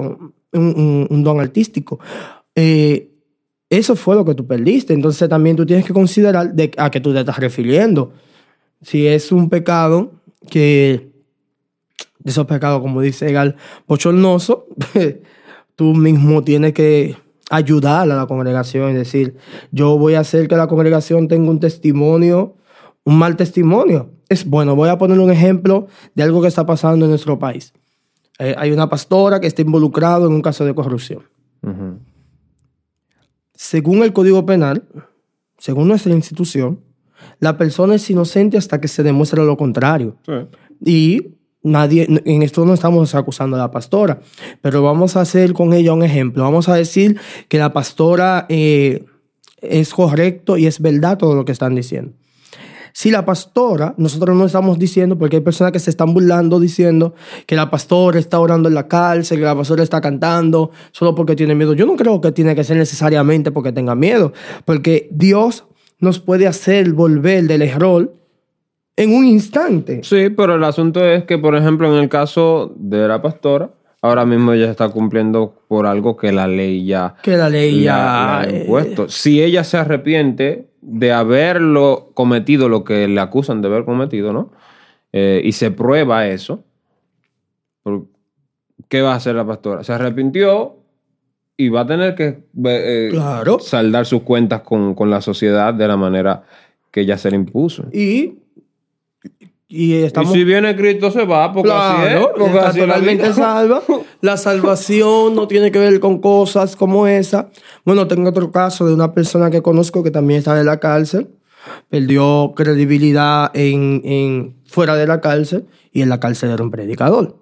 un, 0.53 1.23
don 1.25 1.41
artístico. 1.41 1.99
Eh, 2.55 3.11
eso 3.69 3.95
fue 3.95 4.17
lo 4.17 4.25
que 4.25 4.35
tú 4.35 4.47
perdiste. 4.47 4.93
Entonces 4.93 5.29
también 5.29 5.57
tú 5.57 5.65
tienes 5.65 5.85
que 5.85 5.93
considerar 5.93 6.53
de 6.53 6.73
a 6.77 6.91
qué 6.91 7.01
tú 7.01 7.13
te 7.13 7.21
estás 7.21 7.39
refiriendo. 7.39 8.13
Si 8.83 9.07
es 9.07 9.31
un 9.31 9.49
pecado 9.49 10.13
que 10.49 11.11
de 12.19 12.31
esos 12.31 12.47
pecados, 12.47 12.81
como 12.81 13.01
dice 13.01 13.29
Egal, 13.29 13.57
bochornoso, 13.87 14.67
tú 15.77 15.95
mismo 15.95 16.43
tienes 16.45 16.73
que 16.73 17.17
ayudar 17.51 18.03
a 18.11 18.15
la 18.15 18.27
congregación 18.27 18.91
y 18.91 18.95
decir, 18.95 19.37
yo 19.73 19.99
voy 19.99 20.15
a 20.15 20.21
hacer 20.21 20.47
que 20.47 20.57
la 20.57 20.69
congregación 20.69 21.29
tenga 21.29 21.51
un 21.51 21.61
testimonio, 21.61 22.55
un 23.11 23.19
mal 23.19 23.37
testimonio. 23.37 24.13
Es 24.29 24.45
bueno, 24.45 24.77
voy 24.77 24.89
a 24.89 24.97
poner 24.97 25.19
un 25.19 25.31
ejemplo 25.31 25.89
de 26.15 26.23
algo 26.23 26.41
que 26.41 26.49
está 26.49 26.65
pasando 26.65 27.05
en 27.05 27.11
nuestro 27.11 27.39
país. 27.39 27.73
Eh, 28.39 28.55
hay 28.57 28.71
una 28.71 28.89
pastora 28.89 29.41
que 29.41 29.49
está 29.49 29.63
involucrada 29.63 30.27
en 30.27 30.33
un 30.33 30.43
caso 30.43 30.65
de 30.65 30.75
corrupción. 30.75 31.25
Según 33.53 34.03
el 34.03 34.13
Código 34.13 34.47
Penal, 34.47 34.85
según 35.59 35.89
nuestra 35.89 36.13
institución, 36.13 36.81
la 37.41 37.59
persona 37.59 37.97
es 37.97 38.09
inocente 38.09 38.57
hasta 38.57 38.81
que 38.81 38.89
se 38.89 39.03
demuestre 39.03 39.45
lo 39.45 39.57
contrario. 39.57 40.17
Sí. 40.25 40.33
Y 40.83 41.35
nadie, 41.63 42.07
en 42.09 42.43
esto 42.43 42.65
no 42.65 42.75
estamos 42.75 43.15
acusando 43.15 43.57
a 43.57 43.59
la 43.59 43.71
pastora, 43.73 44.21
pero 44.63 44.83
vamos 44.83 45.17
a 45.17 45.23
hacer 45.23 45.53
con 45.53 45.73
ella 45.73 45.93
un 45.93 46.05
ejemplo. 46.05 46.45
Vamos 46.45 46.69
a 46.69 46.77
decir 46.77 47.19
que 47.49 47.59
la 47.59 47.73
pastora 47.73 48.47
eh, 48.49 49.05
es 49.61 49.93
correcto 49.93 50.57
y 50.57 50.67
es 50.67 50.81
verdad 50.81 51.19
todo 51.19 51.35
lo 51.35 51.45
que 51.45 51.53
están 51.53 51.75
diciendo. 51.75 52.13
Si 53.01 53.11
la 53.11 53.25
pastora, 53.25 53.95
nosotros 53.97 54.37
no 54.37 54.45
estamos 54.45 54.79
diciendo, 54.79 55.17
porque 55.17 55.37
hay 55.37 55.43
personas 55.43 55.73
que 55.73 55.79
se 55.79 55.89
están 55.89 56.13
burlando 56.13 56.61
diciendo 56.61 57.15
que 57.47 57.57
la 57.57 57.71
pastora 57.71 58.19
está 58.19 58.39
orando 58.39 58.69
en 58.69 58.75
la 58.75 58.89
cárcel, 58.89 59.39
que 59.39 59.45
la 59.45 59.55
pastora 59.57 59.83
está 59.83 60.03
cantando 60.03 60.71
solo 60.93 61.15
porque 61.15 61.35
tiene 61.35 61.55
miedo. 61.55 61.73
Yo 61.73 61.87
no 61.87 61.97
creo 61.97 62.21
que 62.21 62.31
tiene 62.31 62.55
que 62.55 62.63
ser 62.63 62.77
necesariamente 62.77 63.53
porque 63.53 63.73
tenga 63.73 63.95
miedo, 63.95 64.35
porque 64.67 65.09
Dios 65.13 65.65
nos 65.99 66.19
puede 66.19 66.47
hacer 66.47 66.93
volver 66.93 67.45
del 67.45 67.63
error 67.63 68.13
en 68.97 69.15
un 69.15 69.25
instante. 69.25 70.03
Sí, 70.05 70.29
pero 70.37 70.57
el 70.57 70.65
asunto 70.65 71.03
es 71.03 71.25
que, 71.25 71.39
por 71.39 71.57
ejemplo, 71.57 71.89
en 71.91 72.03
el 72.03 72.11
caso 72.11 72.75
de 72.77 73.09
la 73.09 73.23
pastora, 73.23 73.71
ahora 74.03 74.27
mismo 74.27 74.53
ella 74.53 74.71
está 74.71 74.91
cumpliendo 74.91 75.63
por 75.69 75.87
algo 75.87 76.19
que 76.19 76.33
la 76.33 76.47
ley 76.47 76.85
ya 76.85 77.15
Que 77.23 77.39
la 77.39 77.49
ley 77.49 77.77
le 77.77 77.83
ya... 77.85 78.41
ha- 78.41 78.43
le 78.43 78.47
ha 78.47 78.57
eh, 78.59 78.61
impuesto. 78.61 79.09
Si 79.09 79.43
ella 79.43 79.65
se 79.65 79.79
arrepiente 79.79 80.70
de 80.83 81.13
haberlo 81.13 82.11
cometido, 82.15 82.69
lo 82.69 82.85
que 82.85 83.07
le 83.09 83.21
acusan 83.21 83.61
de 83.63 83.69
haber 83.69 83.85
cometido, 83.85 84.33
¿no? 84.33 84.51
Eh, 85.13 85.43
y 85.45 85.53
se 85.53 85.71
prueba 85.71 86.27
eso, 86.29 86.65
¿por- 87.83 88.07
¿qué 88.89 89.03
va 89.03 89.13
a 89.13 89.17
hacer 89.17 89.35
la 89.35 89.47
pastora? 89.47 89.85
Se 89.85 89.93
arrepintió 89.93 90.77
y 91.57 91.69
va 91.69 91.83
a 91.83 91.87
tener 91.87 92.15
que 92.15 92.45
eh, 92.65 93.09
Claro. 93.13 93.59
saldar 93.59 94.07
sus 94.07 94.23
cuentas 94.23 94.63
con, 94.63 94.95
con 94.95 95.11
la 95.11 95.21
sociedad 95.21 95.75
de 95.75 95.87
la 95.89 95.97
manera 95.97 96.45
que 96.91 97.03
ella 97.03 97.19
se 97.19 97.31
le 97.31 97.37
impuso. 97.37 97.85
y, 97.93 98.35
y 99.73 99.95
estamos... 99.95 100.35
Y 100.35 100.39
si 100.41 100.45
viene 100.45 100.75
Cristo 100.75 101.13
se 101.13 101.25
va, 101.25 101.53
porque 101.53 101.71
así 101.73 102.03
es. 102.03 102.09
Claro, 102.11 102.33
Porque 102.37 102.57
está 102.57 102.69
así 102.69 102.81
es 102.81 102.87
la 102.89 102.95
totalmente 102.95 103.33
salva. 103.33 103.83
La 104.21 104.37
salvación 104.37 105.35
no 105.37 105.47
tiene 105.49 105.71
que 105.71 105.79
ver 105.79 105.99
con 106.01 106.21
cosas 106.21 106.75
como 106.77 107.07
esa. 107.07 107.49
Bueno, 107.87 108.07
tengo 108.09 108.29
otro 108.29 108.51
caso 108.51 108.85
de 108.87 108.93
una 108.93 109.15
persona 109.15 109.49
que 109.51 109.63
conozco 109.63 110.03
que 110.03 110.11
también 110.11 110.39
está 110.41 110.59
en 110.61 110.67
la 110.67 110.79
cárcel. 110.81 111.29
Perdió 111.89 112.53
credibilidad 112.57 113.51
en, 113.55 114.03
en- 114.05 114.57
fuera 114.67 114.97
de 114.97 115.07
la 115.07 115.21
cárcel 115.21 115.67
y 115.93 116.03
en 116.03 116.09
la 116.11 116.21
cárcel 116.21 116.51
era 116.51 116.63
un 116.63 116.71
predicador. 116.71 117.37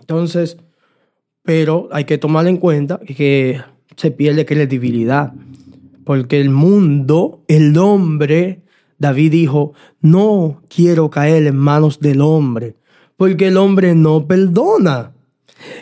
Entonces, 0.00 0.56
pero 1.42 1.88
hay 1.92 2.04
que 2.04 2.18
tomar 2.18 2.46
en 2.46 2.56
cuenta 2.56 2.98
que 3.00 3.60
se 3.96 4.10
pierde 4.10 4.46
credibilidad. 4.46 5.32
Porque 6.04 6.40
el 6.40 6.50
mundo, 6.50 7.42
el 7.48 7.76
hombre, 7.76 8.62
David 8.98 9.32
dijo, 9.32 9.72
no 10.00 10.62
quiero 10.68 11.10
caer 11.10 11.46
en 11.46 11.56
manos 11.56 12.00
del 12.00 12.20
hombre, 12.20 12.76
porque 13.16 13.48
el 13.48 13.56
hombre 13.56 13.94
no 13.94 14.26
perdona. 14.26 15.12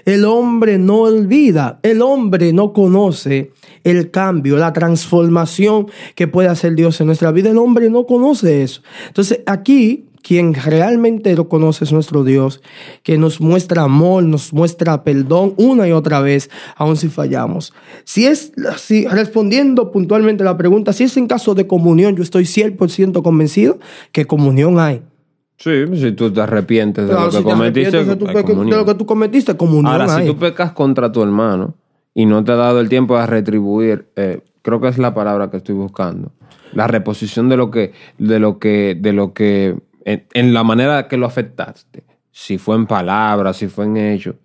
El 0.07 0.25
hombre 0.25 0.79
no 0.79 1.03
olvida, 1.03 1.81
el 1.83 2.01
hombre 2.01 2.55
no 2.55 2.73
conoce 2.73 3.53
el 3.85 4.11
cambio, 4.11 4.57
la 4.57 4.73
transformación 4.73 5.89
que 6.15 6.27
puede 6.27 6.49
hacer 6.49 6.75
Dios 6.75 6.99
en 7.01 7.09
nuestra 7.09 7.31
vida. 7.31 7.51
El 7.51 7.59
hombre 7.59 7.91
no 7.91 8.07
conoce 8.07 8.63
eso. 8.63 8.81
Entonces 9.07 9.41
aquí, 9.45 10.06
quien 10.27 10.55
realmente 10.55 11.37
lo 11.37 11.49
conoce 11.49 11.85
es 11.85 11.93
nuestro 11.93 12.25
Dios, 12.25 12.61
que 13.05 13.17
nos 13.17 13.41
muestra 13.41 13.83
amor, 13.83 14.25
nos 14.25 14.53
muestra 14.53 15.05
perdón 15.05 15.55
una 15.57 15.87
y 15.87 15.93
otra 15.93 16.21
vez, 16.21 16.51
aun 16.77 16.97
si 16.97 17.09
fallamos. 17.09 17.73
Si 18.05 18.27
es, 18.27 18.53
si, 18.77 19.07
respondiendo 19.07 19.93
puntualmente 19.93 20.43
a 20.43 20.47
la 20.47 20.57
pregunta, 20.57 20.93
si 20.93 21.05
es 21.05 21.17
en 21.17 21.27
caso 21.29 21.55
de 21.55 21.67
comunión, 21.67 22.17
yo 22.17 22.23
estoy 22.25 22.45
100% 22.45 23.23
convencido 23.23 23.79
que 24.11 24.25
comunión 24.25 24.81
hay. 24.81 25.03
Sí, 25.59 25.71
si 25.95 26.13
tú 26.13 26.31
te 26.33 26.41
arrepientes 26.41 27.07
de 27.07 27.15
lo 27.15 27.31
que 27.31 27.37
si 27.39 27.43
cometiste, 27.45 28.05
de, 28.05 28.17
pe- 28.17 28.43
de 28.43 28.77
lo 28.77 28.85
que 28.85 28.95
tú 28.95 29.07
cometiste, 29.07 29.57
comunión 29.57 29.87
Ahora, 29.93 30.13
hay. 30.17 30.27
si 30.27 30.33
tú 30.33 30.39
pecas 30.39 30.73
contra 30.73 31.11
tu 31.13 31.23
hermano 31.23 31.75
y 32.15 32.27
no 32.27 32.43
te 32.43 32.53
ha 32.53 32.57
dado 32.57 32.81
el 32.81 32.89
tiempo 32.89 33.17
de 33.19 33.27
retribuir, 33.27 34.07
eh, 34.17 34.41
creo 34.63 34.81
que 34.81 34.89
es 34.89 34.99
la 34.99 35.15
palabra 35.15 35.51
que 35.51 35.59
estoy 35.59 35.75
buscando. 35.77 36.33
La 36.73 36.87
reposición 36.89 37.49
de 37.49 37.57
lo 37.57 37.71
que, 37.71 37.93
de 38.19 38.39
lo 38.39 38.59
que, 38.59 38.95
de 39.01 39.13
lo 39.15 39.33
que, 39.33 39.77
en, 40.07 40.25
en 40.33 40.55
la 40.55 40.63
manera 40.65 41.07
que 41.09 41.17
lo 41.19 41.27
afectaste. 41.27 42.05
Si 42.31 42.57
fue 42.59 42.77
en 42.77 42.87
palabras, 42.87 43.57
si 43.59 43.67
fue 43.67 43.85
en 43.85 43.97
hechos. 43.99 44.37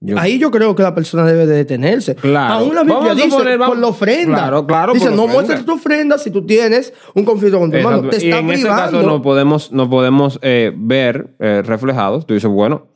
Yo- 0.00 0.16
Ahí 0.16 0.38
yo 0.38 0.52
creo 0.52 0.76
que 0.76 0.82
la 0.84 0.94
persona 0.94 1.24
debe 1.24 1.44
de 1.46 1.56
detenerse. 1.56 2.14
Claro. 2.14 2.54
Aún 2.54 2.74
la 2.74 2.82
Biblia 2.82 2.98
Vamos 2.98 3.10
a 3.10 3.14
dice 3.16 3.30
suponer, 3.30 3.58
vamos- 3.58 3.74
por 3.74 3.78
la 3.82 3.86
ofrenda. 3.88 4.36
Claro, 4.36 4.64
claro, 4.66 4.92
Dice, 4.92 5.10
no 5.10 5.26
muestres 5.26 5.64
tu 5.64 5.72
ofrenda 5.72 6.18
si 6.18 6.30
tú 6.30 6.46
tienes 6.46 6.92
un 7.16 7.24
conflicto 7.24 7.58
con 7.58 7.70
tu 7.72 7.76
hermano. 7.78 8.02
Te 8.08 8.16
y 8.24 8.28
está 8.28 8.38
en 8.38 8.50
ese 8.50 8.62
privando. 8.62 8.98
caso 8.98 9.02
no 9.08 9.22
podemos, 9.22 9.72
no 9.72 9.90
podemos 9.90 10.38
eh, 10.42 10.72
ver 10.76 11.34
eh, 11.40 11.62
reflejados. 11.64 12.26
Tú 12.26 12.34
dices, 12.34 12.48
bueno, 12.50 12.86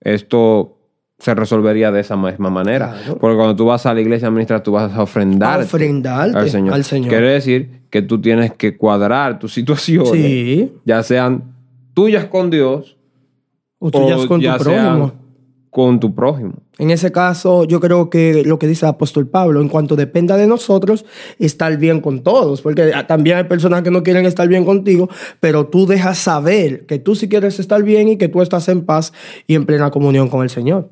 esto 0.00 0.76
se 1.18 1.34
resolvería 1.34 1.90
de 1.92 2.00
esa 2.00 2.16
misma 2.16 2.50
manera. 2.50 2.90
Claro. 3.02 3.18
Porque 3.18 3.36
cuando 3.36 3.56
tú 3.56 3.64
vas 3.66 3.86
a 3.86 3.94
la 3.94 4.00
iglesia 4.02 4.28
a 4.28 4.30
ministrar, 4.30 4.62
tú 4.62 4.72
vas 4.72 4.92
a 4.92 5.02
ofrendar 5.02 5.60
ofrendarte 5.62 6.36
al 6.38 6.50
Señor. 6.50 6.74
al 6.74 6.84
Señor. 6.84 7.08
Quiere 7.08 7.30
decir 7.32 7.83
que 7.94 8.02
tú 8.02 8.20
tienes 8.20 8.52
que 8.54 8.76
cuadrar 8.76 9.38
tus 9.38 9.54
situaciones, 9.54 10.10
Sí. 10.12 10.72
ya 10.84 11.00
sean 11.04 11.54
tuyas 11.94 12.24
con 12.24 12.50
Dios 12.50 12.96
O 13.78 13.88
tú 13.88 14.08
ya 14.08 14.16
o 14.18 14.26
con 14.26 14.40
tu 14.42 14.48
prójimo. 14.58 15.12
con 15.70 16.00
tu 16.00 16.12
prójimo. 16.12 16.54
En 16.78 16.90
ese 16.90 17.12
caso, 17.12 17.62
yo 17.62 17.78
creo 17.78 18.10
que 18.10 18.42
lo 18.44 18.58
que 18.58 18.66
dice 18.66 18.84
el 18.84 18.90
apóstol 18.90 19.28
Pablo, 19.28 19.60
en 19.60 19.68
cuanto 19.68 19.94
dependa 19.94 20.36
de 20.36 20.48
nosotros, 20.48 21.04
estar 21.38 21.76
bien 21.78 22.00
con 22.00 22.24
todos, 22.24 22.62
porque 22.62 22.90
también 23.06 23.36
hay 23.36 23.44
personas 23.44 23.82
que 23.82 23.92
no 23.92 24.02
quieren 24.02 24.26
estar 24.26 24.48
bien 24.48 24.64
contigo, 24.64 25.08
pero 25.38 25.66
tú 25.68 25.86
dejas 25.86 26.18
saber 26.18 26.86
que 26.86 26.98
tú 26.98 27.14
sí 27.14 27.28
quieres 27.28 27.60
estar 27.60 27.84
bien 27.84 28.08
y 28.08 28.16
que 28.16 28.26
tú 28.26 28.42
estás 28.42 28.68
en 28.68 28.84
paz 28.84 29.12
y 29.46 29.54
en 29.54 29.66
plena 29.66 29.92
comunión 29.92 30.26
con 30.28 30.42
el 30.42 30.50
Señor. 30.50 30.90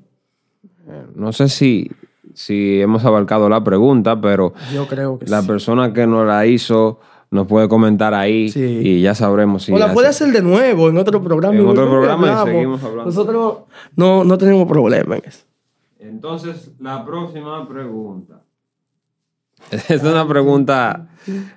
No 1.17 1.33
sé 1.33 1.49
si, 1.49 1.91
si 2.35 2.81
hemos 2.81 3.05
abarcado 3.05 3.49
la 3.49 3.63
pregunta, 3.65 4.21
pero 4.21 4.53
Yo 4.73 4.87
creo 4.87 5.19
que 5.19 5.27
la 5.27 5.43
sí. 5.43 5.47
persona 5.49 5.93
que 5.93 6.07
nos 6.07 6.27
la 6.27 6.47
hizo 6.47 7.01
nos 7.31 7.47
puede 7.47 7.67
comentar 7.69 8.13
ahí 8.15 8.51
Sí. 8.51 8.61
y 8.83 9.01
ya 9.01 9.15
sabremos 9.15 9.63
si 9.65 9.73
o 9.73 9.79
la 9.79 9.87
hace- 9.87 9.95
puede 9.95 10.09
hacer 10.09 10.33
de 10.33 10.43
nuevo 10.43 10.89
en 10.91 10.99
otro 10.99 11.23
programa. 11.23 11.55
En 11.55 11.63
y 11.63 11.65
otro 11.67 11.89
programa 11.89 12.43
y 12.45 12.51
seguimos 12.51 12.83
hablando. 12.83 13.05
Nosotros 13.07 13.57
no, 13.97 14.23
no 14.25 14.37
tenemos 14.39 14.67
problema 14.69 15.17
en 15.17 15.23
eso. 15.25 15.45
Entonces, 15.99 16.73
la 16.81 17.05
próxima 17.05 17.67
pregunta. 17.69 18.43
Es 19.89 20.03
una 20.03 20.27
pregunta, 20.27 21.09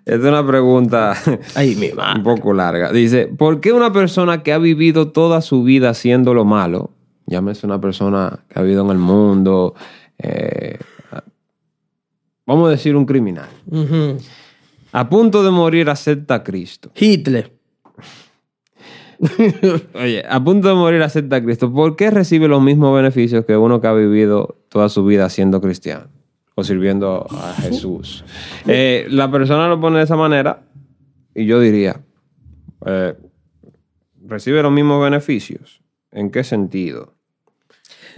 es 0.05 0.19
una 0.19 0.45
pregunta 0.45 1.15
Ay, 1.55 1.75
mi 1.75 1.89
un 1.89 2.23
poco 2.23 2.53
larga. 2.53 2.91
Dice, 2.91 3.27
¿por 3.27 3.59
qué 3.59 3.73
una 3.73 3.91
persona 3.91 4.43
que 4.43 4.53
ha 4.53 4.59
vivido 4.59 5.09
toda 5.11 5.41
su 5.41 5.63
vida 5.63 5.89
haciendo 5.89 6.33
lo 6.35 6.45
malo, 6.45 6.91
llámese 7.25 7.65
una 7.65 7.81
persona 7.81 8.39
que 8.47 8.59
ha 8.59 8.61
vivido 8.61 8.83
en 8.85 8.91
el 8.91 8.99
mundo, 8.99 9.73
eh, 10.17 10.77
vamos 12.45 12.67
a 12.67 12.71
decir 12.71 12.95
un 12.95 13.05
criminal, 13.05 13.49
a 14.91 15.09
punto 15.09 15.43
de 15.43 15.51
morir 15.51 15.89
acepta 15.89 16.35
a 16.35 16.43
Cristo? 16.43 16.91
Hitler. 16.95 17.51
Oye, 19.93 20.23
a 20.27 20.43
punto 20.43 20.67
de 20.67 20.75
morir 20.75 21.01
acepta 21.01 21.37
a 21.37 21.43
Cristo. 21.43 21.71
¿Por 21.71 21.95
qué 21.95 22.11
recibe 22.11 22.47
los 22.47 22.61
mismos 22.61 22.95
beneficios 22.95 23.45
que 23.45 23.57
uno 23.57 23.81
que 23.81 23.87
ha 23.87 23.93
vivido 23.93 24.57
toda 24.69 24.89
su 24.89 25.05
vida 25.05 25.29
siendo 25.29 25.61
cristiano 25.61 26.07
o 26.55 26.63
sirviendo 26.63 27.25
a 27.29 27.53
Jesús? 27.61 28.23
Eh, 28.67 29.07
la 29.09 29.31
persona 29.31 29.67
lo 29.67 29.79
pone 29.79 29.97
de 29.97 30.03
esa 30.03 30.15
manera 30.15 30.63
y 31.33 31.45
yo 31.45 31.59
diría, 31.59 32.01
eh, 32.85 33.15
¿recibe 34.25 34.61
los 34.61 34.71
mismos 34.71 35.03
beneficios? 35.03 35.81
¿En 36.11 36.31
qué 36.31 36.43
sentido? 36.43 37.14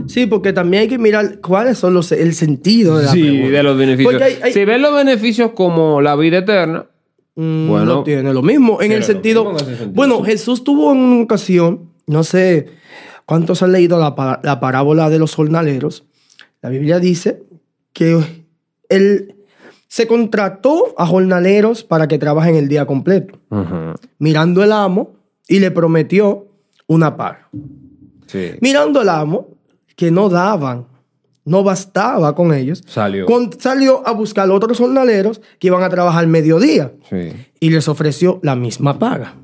Sí, 0.05 0.27
porque 0.27 0.53
también 0.53 0.81
hay 0.83 0.87
que 0.87 0.97
mirar 0.99 1.39
cuáles 1.41 1.77
son 1.77 1.93
los 1.95 2.11
el 2.11 2.33
sentido 2.35 2.97
de 2.97 3.05
la 3.05 3.11
Sí, 3.11 3.21
pregunta. 3.23 3.57
de 3.57 3.63
los 3.63 3.77
beneficios. 3.77 4.11
Porque 4.13 4.23
hay- 4.25 4.39
hay- 4.43 4.53
Si 4.53 4.63
ven 4.65 4.81
los 4.81 4.93
beneficios 4.93 5.51
como 5.53 6.01
la 6.01 6.15
vida 6.15 6.37
eterna, 6.39 6.85
Mm, 7.39 7.67
Bueno. 7.69 7.85
no 7.85 8.03
tiene 8.03 8.33
lo 8.33 8.41
mismo. 8.41 8.81
En 8.81 8.91
el 8.91 9.03
sentido. 9.03 9.43
mismo 9.43 9.57
en 9.59 9.63
ese 9.63 9.75
sentido, 9.77 9.93
Bueno. 9.93 10.23
Jesús 10.23 10.63
tuvo 10.63 10.91
en 10.91 10.97
una 10.97 11.23
ocasión, 11.23 11.91
no 12.07 12.23
sé 12.23 12.65
cuántos 13.27 13.61
han 13.61 13.73
leído 13.73 13.99
la, 13.99 14.39
la 14.41 14.59
parábola 14.59 15.07
de 15.11 15.19
los 15.19 15.35
jornaleros. 15.35 16.03
La 16.63 16.69
Biblia 16.69 16.97
dice 16.99 17.43
que 17.93 18.17
él 18.89 19.35
se 19.87 20.07
contrató 20.07 20.95
a 20.97 21.05
jornaleros 21.05 21.83
para 21.83 22.07
que 22.07 22.17
trabajen 22.17 22.55
el 22.55 22.67
día 22.67 22.85
completo. 22.87 23.37
Mirando 24.17 24.63
el 24.63 24.71
amo 24.71 25.15
y 25.47 25.59
le 25.59 25.69
prometió 25.69 26.47
una 26.87 27.17
paga. 27.17 27.49
Sí. 28.25 28.51
Mirando 28.61 28.99
al 29.01 29.09
amo, 29.09 29.49
que 29.97 30.09
no 30.11 30.29
daban, 30.29 30.85
no 31.43 31.63
bastaba 31.63 32.33
con 32.35 32.53
ellos, 32.53 32.83
Salió. 32.87 33.25
con- 33.25 33.51
salió 33.59 34.07
a 34.07 34.11
buscar 34.13 34.49
otros 34.51 34.77
jornaleros 34.77 35.41
que 35.59 35.67
iban 35.67 35.83
a 35.83 35.89
trabajar 35.89 36.25
mediodía 36.27 36.93
Sí. 37.09 37.31
y 37.59 37.69
les 37.71 37.89
ofreció 37.89 38.39
la 38.43 38.55
misma 38.55 38.97
paga. 38.99 39.35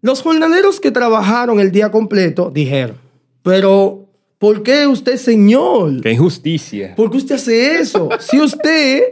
Los 0.00 0.22
jornaleros 0.22 0.80
que 0.80 0.90
trabajaron 0.90 1.60
el 1.60 1.70
día 1.70 1.90
completo 1.90 2.50
dijeron, 2.52 2.96
pero 3.42 4.06
¿por 4.38 4.62
qué 4.62 4.86
usted, 4.86 5.16
señor? 5.16 6.00
Qué 6.00 6.12
injusticia. 6.12 6.94
¿Por 6.96 7.10
qué 7.10 7.16
usted 7.18 7.34
hace 7.36 7.80
eso? 7.80 8.08
Si 8.20 8.40
usted 8.40 9.02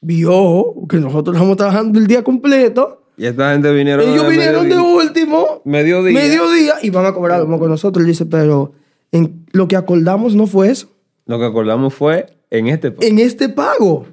vio 0.00 0.64
que 0.88 0.96
nosotros 0.98 1.36
estamos 1.36 1.56
trabajando 1.56 1.98
el 1.98 2.06
día 2.06 2.22
completo, 2.24 2.99
Y 3.20 3.26
esta 3.26 3.52
gente 3.52 3.70
vinieron. 3.70 4.08
ellos 4.08 4.24
de 4.24 4.30
vinieron 4.30 4.66
de 4.66 4.78
último, 4.78 5.60
Mediodía. 5.66 6.18
mediodía, 6.18 6.74
y 6.82 6.88
van 6.88 7.04
a 7.04 7.12
cobrar 7.12 7.38
lo 7.40 7.44
mismo 7.44 7.60
que 7.60 7.68
nosotros. 7.68 8.02
Él 8.02 8.10
dice, 8.10 8.24
pero 8.24 8.72
en 9.12 9.44
lo 9.52 9.68
que 9.68 9.76
acordamos 9.76 10.34
no 10.34 10.46
fue 10.46 10.70
eso, 10.70 10.88
Lo 11.26 11.38
que 11.38 11.44
acordamos 11.44 11.92
fue 11.92 12.24
en 12.48 12.68
este. 12.68 12.94
en 13.02 13.18
este 13.18 13.50
pago. 13.50 14.06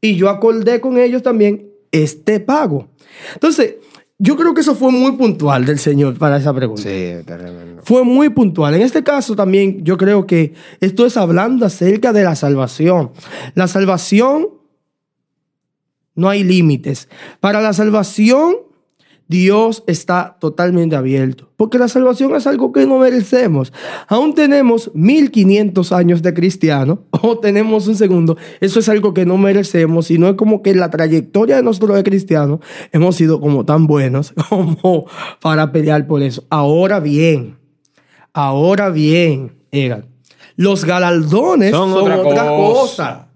Y 0.00 0.14
yo 0.14 0.28
acordé 0.28 0.80
con 0.80 0.98
ellos 0.98 1.20
también 1.20 1.68
este 1.90 2.38
pago. 2.38 2.86
Entonces, 3.32 3.74
yo 4.18 4.36
creo 4.36 4.54
que 4.54 4.60
eso 4.60 4.76
fue 4.76 4.92
muy 4.92 5.12
puntual 5.16 5.64
del 5.64 5.80
Señor 5.80 6.16
para 6.16 6.36
esa 6.36 6.54
pregunta. 6.54 6.82
Sí, 6.82 7.24
tremendo. 7.26 7.82
Fue 7.82 8.04
muy 8.04 8.28
puntual. 8.28 8.74
En 8.74 8.82
este 8.82 9.02
caso 9.02 9.34
también 9.34 9.82
yo 9.84 9.96
creo 9.96 10.28
que 10.28 10.52
esto 10.78 11.06
es 11.06 11.16
hablando 11.16 11.66
acerca 11.66 12.12
de 12.12 12.22
la 12.22 12.36
salvación. 12.36 13.10
La 13.56 13.66
salvación 13.66 14.46
no 16.14 16.28
hay 16.28 16.44
límites. 16.44 17.08
Para 17.40 17.60
la 17.60 17.72
salvación 17.72 18.56
Dios 19.26 19.84
está 19.86 20.36
totalmente 20.38 20.96
abierto. 20.96 21.50
Porque 21.56 21.78
la 21.78 21.88
salvación 21.88 22.34
es 22.36 22.46
algo 22.46 22.72
que 22.72 22.86
no 22.86 22.98
merecemos. 22.98 23.72
Aún 24.06 24.34
tenemos 24.34 24.90
1500 24.94 25.92
años 25.92 26.22
de 26.22 26.34
cristiano 26.34 27.04
o 27.10 27.38
tenemos 27.38 27.88
un 27.88 27.96
segundo. 27.96 28.36
Eso 28.60 28.80
es 28.80 28.88
algo 28.88 29.14
que 29.14 29.24
no 29.24 29.38
merecemos. 29.38 30.10
Y 30.10 30.18
no 30.18 30.28
es 30.28 30.34
como 30.34 30.62
que 30.62 30.70
en 30.70 30.80
la 30.80 30.90
trayectoria 30.90 31.56
de 31.56 31.62
nosotros 31.62 31.96
de 31.96 32.04
cristianos 32.04 32.60
hemos 32.92 33.16
sido 33.16 33.40
como 33.40 33.64
tan 33.64 33.86
buenos 33.86 34.34
como 34.48 35.06
para 35.40 35.72
pelear 35.72 36.06
por 36.06 36.22
eso. 36.22 36.44
Ahora 36.50 37.00
bien, 37.00 37.56
ahora 38.34 38.90
bien, 38.90 39.52
Egan, 39.70 40.06
los 40.56 40.84
galardones 40.84 41.70
son, 41.70 41.92
Son 41.92 42.02
otra 42.02 42.20
otra, 42.20 42.46
cosa. 42.48 42.80
cosa. 42.80 43.28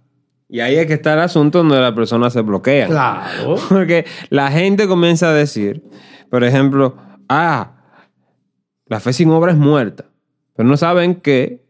Y 0.48 0.60
ahí 0.60 0.76
es 0.76 0.86
que 0.86 0.94
está 0.94 1.12
el 1.14 1.20
asunto 1.20 1.58
donde 1.58 1.78
la 1.80 1.94
persona 1.94 2.30
se 2.30 2.40
bloquea. 2.40 2.86
Claro. 2.86 3.56
Porque 3.68 4.06
la 4.30 4.50
gente 4.50 4.86
comienza 4.88 5.28
a 5.30 5.34
decir, 5.34 5.82
por 6.30 6.42
ejemplo, 6.44 6.96
ah, 7.28 7.72
la 8.86 9.00
fe 9.00 9.12
sin 9.12 9.30
obra 9.30 9.52
es 9.52 9.58
muerta. 9.58 10.06
Pero 10.56 10.68
no 10.68 10.76
saben 10.76 11.16
que 11.16 11.64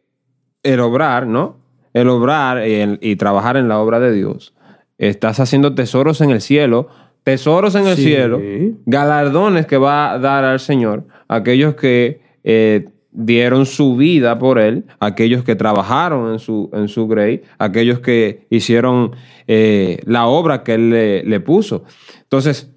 el 0.63 0.81
obrar, 0.81 1.27
¿no? 1.27 1.57
El 1.93 2.09
obrar 2.09 2.67
y, 2.69 2.75
el- 2.75 2.99
y 3.03 3.17
trabajar 3.17 3.57
en 3.57 3.69
la 3.69 3.79
obra 3.81 3.99
de 4.01 4.13
Dios, 4.13 4.55
estás 4.99 5.41
haciendo 5.41 5.75
tesoros 5.75 6.21
en 6.21 6.31
el 6.31 6.41
cielo, 6.41 6.89
tesoros 7.25 7.75
en 7.75 7.87
el 7.87 7.97
Sí. 7.97 8.05
cielo, 8.05 8.41
galardones 8.87 9.67
que 9.67 9.77
va 9.77 10.13
a 10.13 10.19
dar 10.19 10.45
al 10.45 10.61
Señor, 10.61 11.05
aquellos 11.29 11.75
que 11.75 12.23
eh, 12.45 12.89
dieron 13.11 13.67
su 13.67 13.97
vida 13.97 14.39
por 14.39 14.59
Él, 14.59 14.85
aquellos 15.01 15.43
que 15.45 15.57
trabajaron 15.57 16.33
en 16.33 16.39
su, 16.39 16.71
en 16.73 16.89
su 16.89 17.09
grey, 17.09 17.43
aquellos 17.59 18.01
que 18.01 18.47
hicieron 18.51 19.13
eh, 19.47 20.01
la 20.05 20.27
obra 20.27 20.63
que 20.63 20.75
Él 20.75 20.91
le, 20.91 21.25
le 21.25 21.41
puso. 21.41 21.85
Entonces, 22.23 22.71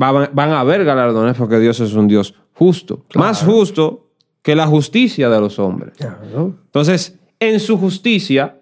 va- 0.00 0.28
van 0.32 0.50
a 0.50 0.60
haber 0.60 0.84
galardones 0.84 1.36
porque 1.36 1.58
Dios 1.58 1.80
es 1.80 1.94
un 1.94 2.08
Dios 2.08 2.34
justo, 2.52 3.04
más 3.14 3.42
justo 3.42 4.10
que 4.42 4.54
la 4.54 4.66
justicia 4.66 5.30
de 5.30 5.40
los 5.40 5.58
hombres. 5.58 5.94
Claro. 5.96 6.54
Entonces, 6.66 7.18
en 7.40 7.58
su 7.58 7.78
justicia, 7.78 8.60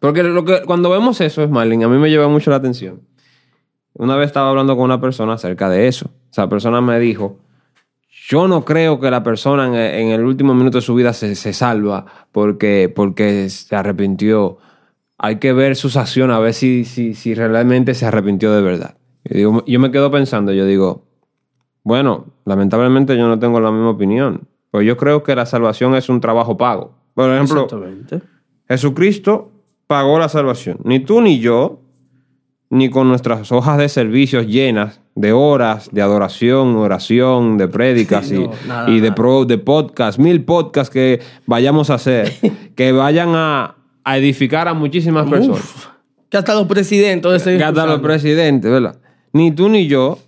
porque 0.00 0.22
lo 0.24 0.44
que, 0.44 0.62
cuando 0.66 0.90
vemos 0.90 1.20
eso, 1.20 1.42
es 1.42 1.50
Marlene, 1.50 1.84
a 1.84 1.88
mí 1.88 1.98
me 1.98 2.10
lleva 2.10 2.28
mucho 2.28 2.50
la 2.50 2.56
atención. 2.56 3.00
Una 3.94 4.16
vez 4.16 4.26
estaba 4.26 4.50
hablando 4.50 4.74
con 4.76 4.84
una 4.84 5.00
persona 5.00 5.34
acerca 5.34 5.68
de 5.68 5.86
eso. 5.88 6.10
Esa 6.30 6.48
persona 6.48 6.80
me 6.80 6.98
dijo, 6.98 7.38
yo 8.30 8.46
no 8.46 8.64
creo 8.64 9.00
que 9.00 9.10
la 9.10 9.22
persona 9.24 9.66
en, 9.66 9.74
en 9.74 10.08
el 10.12 10.24
último 10.24 10.54
minuto 10.54 10.78
de 10.78 10.82
su 10.82 10.94
vida 10.94 11.12
se, 11.12 11.34
se 11.34 11.52
salva 11.52 12.06
porque, 12.30 12.92
porque 12.94 13.48
se 13.50 13.74
arrepintió. 13.74 14.58
Hay 15.18 15.36
que 15.36 15.52
ver 15.52 15.74
sus 15.76 15.96
acciones, 15.96 16.36
a 16.36 16.38
ver 16.38 16.54
si, 16.54 16.84
si, 16.84 17.14
si 17.14 17.34
realmente 17.34 17.94
se 17.94 18.06
arrepintió 18.06 18.52
de 18.52 18.62
verdad. 18.62 18.96
Yo, 19.24 19.36
digo- 19.36 19.64
yo 19.66 19.80
me 19.80 19.90
quedo 19.90 20.10
pensando, 20.10 20.52
yo 20.52 20.64
digo, 20.64 21.04
bueno, 21.82 22.26
lamentablemente 22.44 23.16
yo 23.18 23.26
no 23.26 23.38
tengo 23.38 23.58
la 23.60 23.70
misma 23.72 23.90
opinión. 23.90 24.46
Pues 24.70 24.86
yo 24.86 24.96
creo 24.96 25.22
que 25.24 25.34
la 25.34 25.46
salvación 25.46 25.94
es 25.96 26.08
un 26.08 26.20
trabajo 26.20 26.56
pago. 26.56 26.94
Por 27.14 27.28
ejemplo. 27.34 27.66
Jesucristo 28.68 29.50
pagó 29.88 30.18
la 30.20 30.28
salvación. 30.28 30.78
Ni 30.84 31.00
tú 31.00 31.20
ni 31.20 31.40
yo, 31.40 31.80
ni 32.70 32.88
con 32.88 33.08
nuestras 33.08 33.50
hojas 33.52 33.78
de 33.78 33.88
servicios 33.88 34.46
llenas 34.46 35.00
de 35.16 35.32
horas 35.32 35.90
de 35.92 36.00
adoración, 36.02 36.76
oración, 36.76 37.58
de 37.58 37.66
prédicas 37.68 38.30
y, 38.32 38.38
No, 38.38 38.50
nada, 38.66 38.90
y 38.90 39.00
de, 39.00 39.12
pro, 39.12 39.44
de 39.44 39.58
podcast, 39.58 40.18
mil 40.18 40.44
podcasts 40.44 40.92
que 40.92 41.20
vayamos 41.46 41.90
a 41.90 41.94
hacer, 41.94 42.32
que 42.76 42.92
vayan 42.92 43.30
a, 43.34 43.74
a 44.04 44.18
edificar 44.18 44.68
a 44.68 44.74
muchísimas 44.74 45.28
personas. 45.28 45.88
Que 46.28 46.36
hasta 46.36 46.54
los 46.54 46.66
presidentes 46.68 47.28
de 47.30 47.36
ese 47.38 47.58
Que 47.58 47.64
hasta 47.64 47.84
los 47.86 48.00
presidentes, 48.00 48.70
¿verdad? 48.70 49.00
Ni 49.32 49.50
tú 49.50 49.68
ni 49.68 49.88
yo 49.88 50.18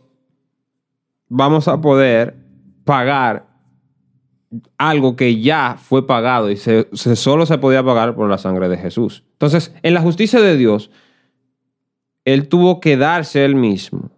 vamos 1.29 1.69
a 1.69 1.81
poder 1.81 2.35
pagar 2.85 3.47
algo 4.77 5.17
que 5.17 5.41
ya 5.41 5.77
fue 5.81 6.07
pagado 6.07 6.51
y 6.51 6.57
se, 6.57 6.89
se- 6.93 7.17
solo 7.17 7.47
se 7.47 7.57
podía 7.59 7.83
pagar 7.83 8.15
por 8.15 8.29
la 8.29 8.37
sangre 8.37 8.69
de 8.69 8.77
Jesús. 8.77 9.25
Entonces, 9.33 9.73
en 9.83 9.95
la 9.95 10.01
justicia 10.03 10.41
de 10.41 10.57
Dios, 10.57 10.91
Él 12.25 12.49
tuvo 12.49 12.81
que 12.81 12.97
darse 12.97 13.45
Él 13.45 13.55
mismo, 13.57 14.11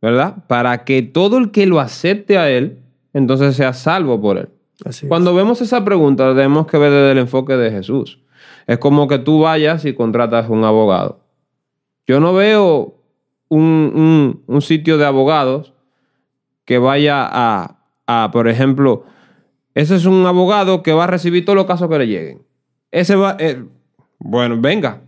¿verdad? 0.00 0.44
Para 0.46 0.84
que 0.84 1.02
todo 1.02 1.38
el 1.38 1.50
que 1.50 1.66
lo 1.66 1.80
acepte 1.80 2.38
a 2.38 2.50
Él, 2.50 2.82
entonces 3.12 3.56
sea 3.56 3.72
salvo 3.72 4.20
por 4.20 4.38
Él. 4.38 4.48
Así 4.84 5.06
es. 5.06 5.08
Cuando 5.08 5.34
vemos 5.34 5.60
esa 5.62 5.84
pregunta, 5.84 6.34
tenemos 6.34 6.66
que 6.66 6.78
ver 6.78 6.90
desde 6.90 7.12
el 7.12 7.18
enfoque 7.18 7.56
de 7.56 7.70
Jesús. 7.70 8.20
Es 8.66 8.78
como 8.78 9.08
que 9.08 9.18
tú 9.18 9.40
vayas 9.40 9.84
y 9.84 9.94
contratas 9.94 10.48
un 10.48 10.64
abogado. 10.64 11.20
Yo 12.06 12.20
no 12.20 12.34
veo 12.34 12.94
un, 13.48 13.62
un- 13.94 14.42
un 14.46 14.62
sitio 14.62 14.98
de 14.98 15.06
abogados 15.06 15.72
que 16.64 16.78
vaya 16.78 17.26
a, 17.30 17.78
a, 18.06 18.30
por 18.32 18.48
ejemplo, 18.48 19.04
ese 19.74 19.96
es 19.96 20.04
un 20.04 20.26
abogado 20.26 20.82
que 20.82 20.92
va 20.92 21.04
a 21.04 21.08
recibir 21.08 21.44
todos 21.44 21.56
los 21.56 21.66
casos 21.66 21.88
que 21.88 21.98
le 21.98 22.06
lleguen. 22.06 22.42
Ese 22.90 23.14
va, 23.16 23.36
eh, 23.38 23.62
bueno, 24.18 24.56
venga, 24.60 25.02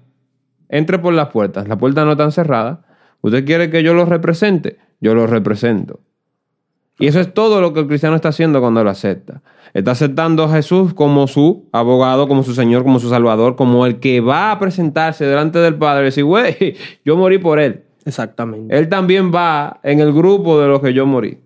entre 0.68 0.98
por 0.98 1.14
las 1.14 1.28
puertas. 1.28 1.68
Las 1.68 1.78
puertas 1.78 2.04
no 2.04 2.12
están 2.12 2.32
cerradas. 2.32 2.78
¿Usted 3.20 3.44
quiere 3.44 3.70
que 3.70 3.82
yo 3.82 3.94
lo 3.94 4.04
represente? 4.04 4.78
Yo 5.00 5.14
lo 5.14 5.26
represento. 5.26 6.00
Y 6.98 7.06
eso 7.06 7.20
es 7.20 7.32
todo 7.32 7.60
lo 7.60 7.72
que 7.72 7.80
el 7.80 7.86
cristiano 7.86 8.16
está 8.16 8.30
haciendo 8.30 8.60
cuando 8.60 8.82
lo 8.82 8.90
acepta. 8.90 9.42
Está 9.72 9.92
aceptando 9.92 10.44
a 10.44 10.52
Jesús 10.52 10.94
como 10.94 11.28
su 11.28 11.68
abogado, 11.72 12.26
como 12.26 12.42
su 12.42 12.54
Señor, 12.54 12.82
como 12.82 12.98
su 12.98 13.08
Salvador, 13.08 13.54
como 13.54 13.86
el 13.86 14.00
que 14.00 14.20
va 14.20 14.50
a 14.50 14.58
presentarse 14.58 15.24
delante 15.24 15.60
del 15.60 15.76
Padre 15.76 16.02
y 16.02 16.04
decir, 16.06 16.24
güey, 16.24 16.76
yo 17.04 17.16
morí 17.16 17.38
por 17.38 17.60
él. 17.60 17.84
Exactamente. 18.04 18.76
Él 18.76 18.88
también 18.88 19.32
va 19.32 19.80
en 19.82 20.00
el 20.00 20.12
grupo 20.12 20.60
de 20.60 20.66
los 20.66 20.80
que 20.80 20.92
yo 20.92 21.06
morí, 21.06 21.38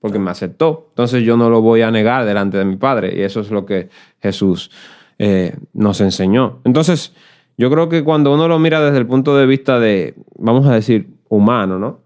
porque 0.00 0.18
me 0.18 0.30
aceptó. 0.30 0.88
Entonces 0.90 1.24
yo 1.24 1.36
no 1.36 1.50
lo 1.50 1.60
voy 1.60 1.82
a 1.82 1.90
negar 1.90 2.24
delante 2.24 2.58
de 2.58 2.64
mi 2.64 2.76
Padre. 2.76 3.12
Y 3.16 3.22
eso 3.22 3.40
es 3.40 3.50
lo 3.50 3.66
que 3.66 3.88
Jesús 4.20 4.70
eh, 5.18 5.56
nos 5.72 6.00
enseñó. 6.00 6.60
Entonces, 6.64 7.14
yo 7.60 7.70
creo 7.70 7.90
que 7.90 8.02
cuando 8.02 8.32
uno 8.32 8.48
lo 8.48 8.58
mira 8.58 8.80
desde 8.80 8.96
el 8.96 9.06
punto 9.06 9.36
de 9.36 9.44
vista 9.44 9.78
de, 9.78 10.14
vamos 10.38 10.66
a 10.66 10.72
decir, 10.72 11.10
humano, 11.28 11.78
¿no? 11.78 12.00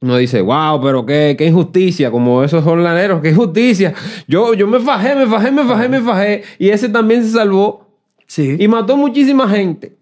Uno 0.00 0.16
dice, 0.16 0.40
wow, 0.40 0.80
pero 0.82 1.06
qué, 1.06 1.36
qué 1.38 1.46
injusticia, 1.46 2.10
como 2.10 2.42
esos 2.42 2.64
jornaleros, 2.64 3.20
qué 3.22 3.30
injusticia. 3.30 3.94
Yo, 4.26 4.52
yo 4.54 4.66
me 4.66 4.80
fajé, 4.80 5.14
me 5.14 5.28
fajé, 5.28 5.52
me 5.52 5.62
fajé, 5.64 5.88
me 5.88 6.00
fajé. 6.00 6.42
Y 6.58 6.70
ese 6.70 6.88
también 6.88 7.22
se 7.22 7.30
salvó 7.30 7.86
Sí, 8.26 8.56
y 8.58 8.66
mató 8.66 8.96
muchísima 8.96 9.48
gente. 9.48 9.96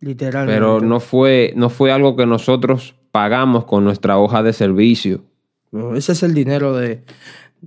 literalmente. 0.00 0.52
Pero 0.54 0.80
no 0.80 1.00
fue, 1.00 1.54
no 1.56 1.70
fue 1.70 1.90
algo 1.90 2.16
que 2.16 2.26
nosotros 2.26 2.94
pagamos 3.12 3.64
con 3.64 3.82
nuestra 3.84 4.18
hoja 4.18 4.42
de 4.42 4.52
servicio. 4.52 5.22
No, 5.70 5.96
ese 5.96 6.12
es 6.12 6.22
el 6.22 6.34
dinero 6.34 6.74
de. 6.76 7.02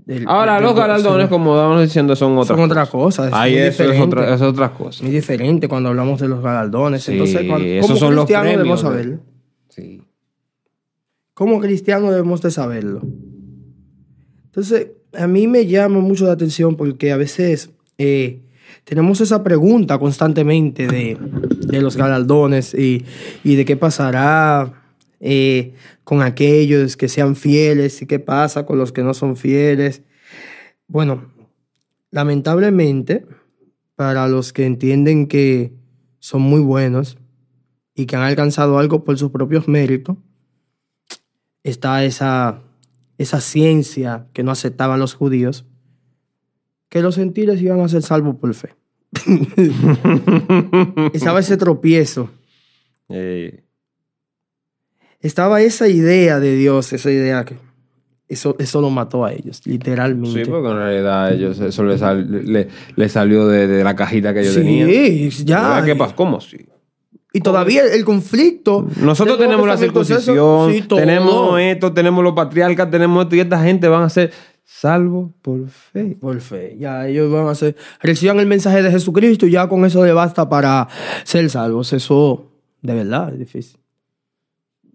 Del- 0.05 0.25
Ahora, 0.27 0.55
del- 0.55 0.63
los 0.65 0.75
galardones, 0.75 1.27
como 1.29 1.55
estábamos 1.55 1.81
diciendo, 1.81 2.15
son 2.15 2.37
otras 2.37 2.57
Son 2.57 2.69
otra 2.69 2.85
cosas. 2.85 3.31
Ahí 3.33 3.55
es, 3.55 3.79
otra, 3.79 4.33
es 4.35 4.41
otras 4.41 4.71
cosas. 4.71 5.01
Muy 5.03 5.11
diferente 5.11 5.67
cuando 5.67 5.89
hablamos 5.89 6.19
de 6.19 6.27
los 6.27 6.43
galardones. 6.43 7.03
Sí, 7.03 7.13
Entonces, 7.13 7.41
cuando, 7.47 7.65
esos 7.67 7.87
como 7.87 7.99
son 7.99 8.15
los 8.15 8.25
cristianos 8.25 8.51
debemos 8.51 8.81
saberlo. 8.81 9.19
Sí. 9.69 10.01
Como 11.33 11.59
cristianos 11.59 12.11
debemos 12.11 12.41
de 12.41 12.51
saberlo. 12.51 13.01
Entonces, 14.45 14.87
a 15.17 15.27
mí 15.27 15.47
me 15.47 15.65
llama 15.65 15.99
mucho 15.99 16.25
la 16.25 16.33
atención 16.33 16.75
porque 16.75 17.11
a 17.11 17.17
veces 17.17 17.71
eh, 17.97 18.41
tenemos 18.83 19.19
esa 19.21 19.43
pregunta 19.43 19.97
constantemente 19.97 20.87
de, 20.87 21.17
de 21.67 21.81
los 21.81 21.97
galardones 21.97 22.73
y, 22.73 23.03
y 23.43 23.55
de 23.55 23.65
qué 23.65 23.75
pasará 23.75 24.73
eh, 25.27 25.73
con 26.03 26.21
aquellos 26.21 26.97
que 26.97 27.09
sean 27.09 27.35
fieles 27.35 27.99
y 27.99 28.05
qué 28.05 28.19
pasa 28.19 28.67
con 28.67 28.77
los 28.77 28.91
que 28.91 29.01
no 29.01 29.15
son 29.15 29.35
fieles. 29.35 30.03
Bueno, 30.87 31.31
lamentablemente, 32.11 33.25
para 33.95 34.27
los 34.27 34.53
que 34.53 34.67
entienden 34.67 35.25
que 35.25 35.73
son 36.19 36.43
muy 36.43 36.61
buenos 36.61 37.17
y 37.95 38.05
que 38.05 38.15
han 38.15 38.21
alcanzado 38.21 38.77
algo 38.77 39.03
por 39.03 39.17
sus 39.17 39.31
propios 39.31 39.67
méritos, 39.67 40.15
está 41.63 42.03
esa, 42.03 42.61
esa 43.17 43.41
ciencia 43.41 44.27
que 44.31 44.43
no 44.43 44.51
aceptaban 44.51 44.99
los 44.99 45.15
judíos, 45.15 45.65
que 46.87 47.01
los 47.01 47.15
gentiles 47.15 47.59
iban 47.63 47.79
a 47.79 47.89
ser 47.89 48.03
salvos 48.03 48.35
por 48.35 48.53
fe. 48.53 48.75
Estaba 51.13 51.39
ese 51.39 51.57
tropiezo. 51.57 52.29
Eh, 53.09 53.64
Estaba 55.25 55.61
esa 55.61 55.87
idea 55.87 56.39
de 56.39 56.55
Dios, 56.55 56.93
esa 56.93 57.09
idea 57.11 57.43
que 57.45 57.55
eso, 58.27 58.55
eso 58.59 58.81
lo 58.81 58.89
mató 58.89 59.23
a 59.25 59.33
ellos, 59.33 59.61
literalmente. 59.65 60.43
sí, 60.45 60.49
porque 60.49 60.69
en 60.69 60.77
realidad 60.77 61.25
a 61.25 61.31
ellos 61.33 61.59
eso 61.59 61.83
le, 61.83 61.97
sal- 61.97 62.27
le- 62.51 62.67
le 62.95 63.09
salió 63.09 63.47
de, 63.47 63.67
de 63.67 63.83
la 63.83 63.95
cajita 63.95 64.33
que 64.33 64.41
ellos 64.41 64.53
Sí, 64.53 64.59
tenían. 64.61 65.29
ya. 65.45 65.81
¿Qué 65.85 65.95
pasa? 65.95 66.15
¿Cómo? 66.15 66.39
Sí. 66.41 66.57
Y 67.33 67.41
todavía 67.41 67.83
el, 67.83 68.05
conflicto. 68.05 68.87
Nosotros 69.01 69.37
tenemos 69.37 69.67
la 69.67 69.77
circuncisión, 69.77 70.71
Sí, 70.73 70.81
tenemos 70.87 71.59
esto, 71.59 71.91
tenemos 71.91 72.23
los 72.23 72.33
patriarcas, 72.33 72.89
tenemos 72.89 73.23
esto, 73.25 73.35
y 73.35 73.39
esta 73.41 73.61
gente 73.61 73.87
van 73.89 74.03
a 74.03 74.09
ser 74.09 74.31
salvos 74.63 75.31
por 75.41 75.67
fe. 75.67 76.17
Por 76.19 76.39
fe. 76.39 76.77
Ya 76.79 77.07
ellos 77.07 77.31
van 77.31 77.47
a 77.47 77.51
hacer. 77.51 77.75
Reciban 78.01 78.39
el 78.39 78.47
mensaje 78.47 78.81
de 78.81 78.89
Jesucristo 78.89 79.45
y 79.47 79.51
ya 79.51 79.67
con 79.67 79.83
eso 79.85 80.03
le 80.05 80.13
basta 80.13 80.47
para 80.47 80.87
ser 81.25 81.49
salvos. 81.49 81.91
Eso, 81.93 82.51
de 82.81 82.93
verdad, 82.95 83.33
es 83.33 83.39
difícil. 83.39 83.79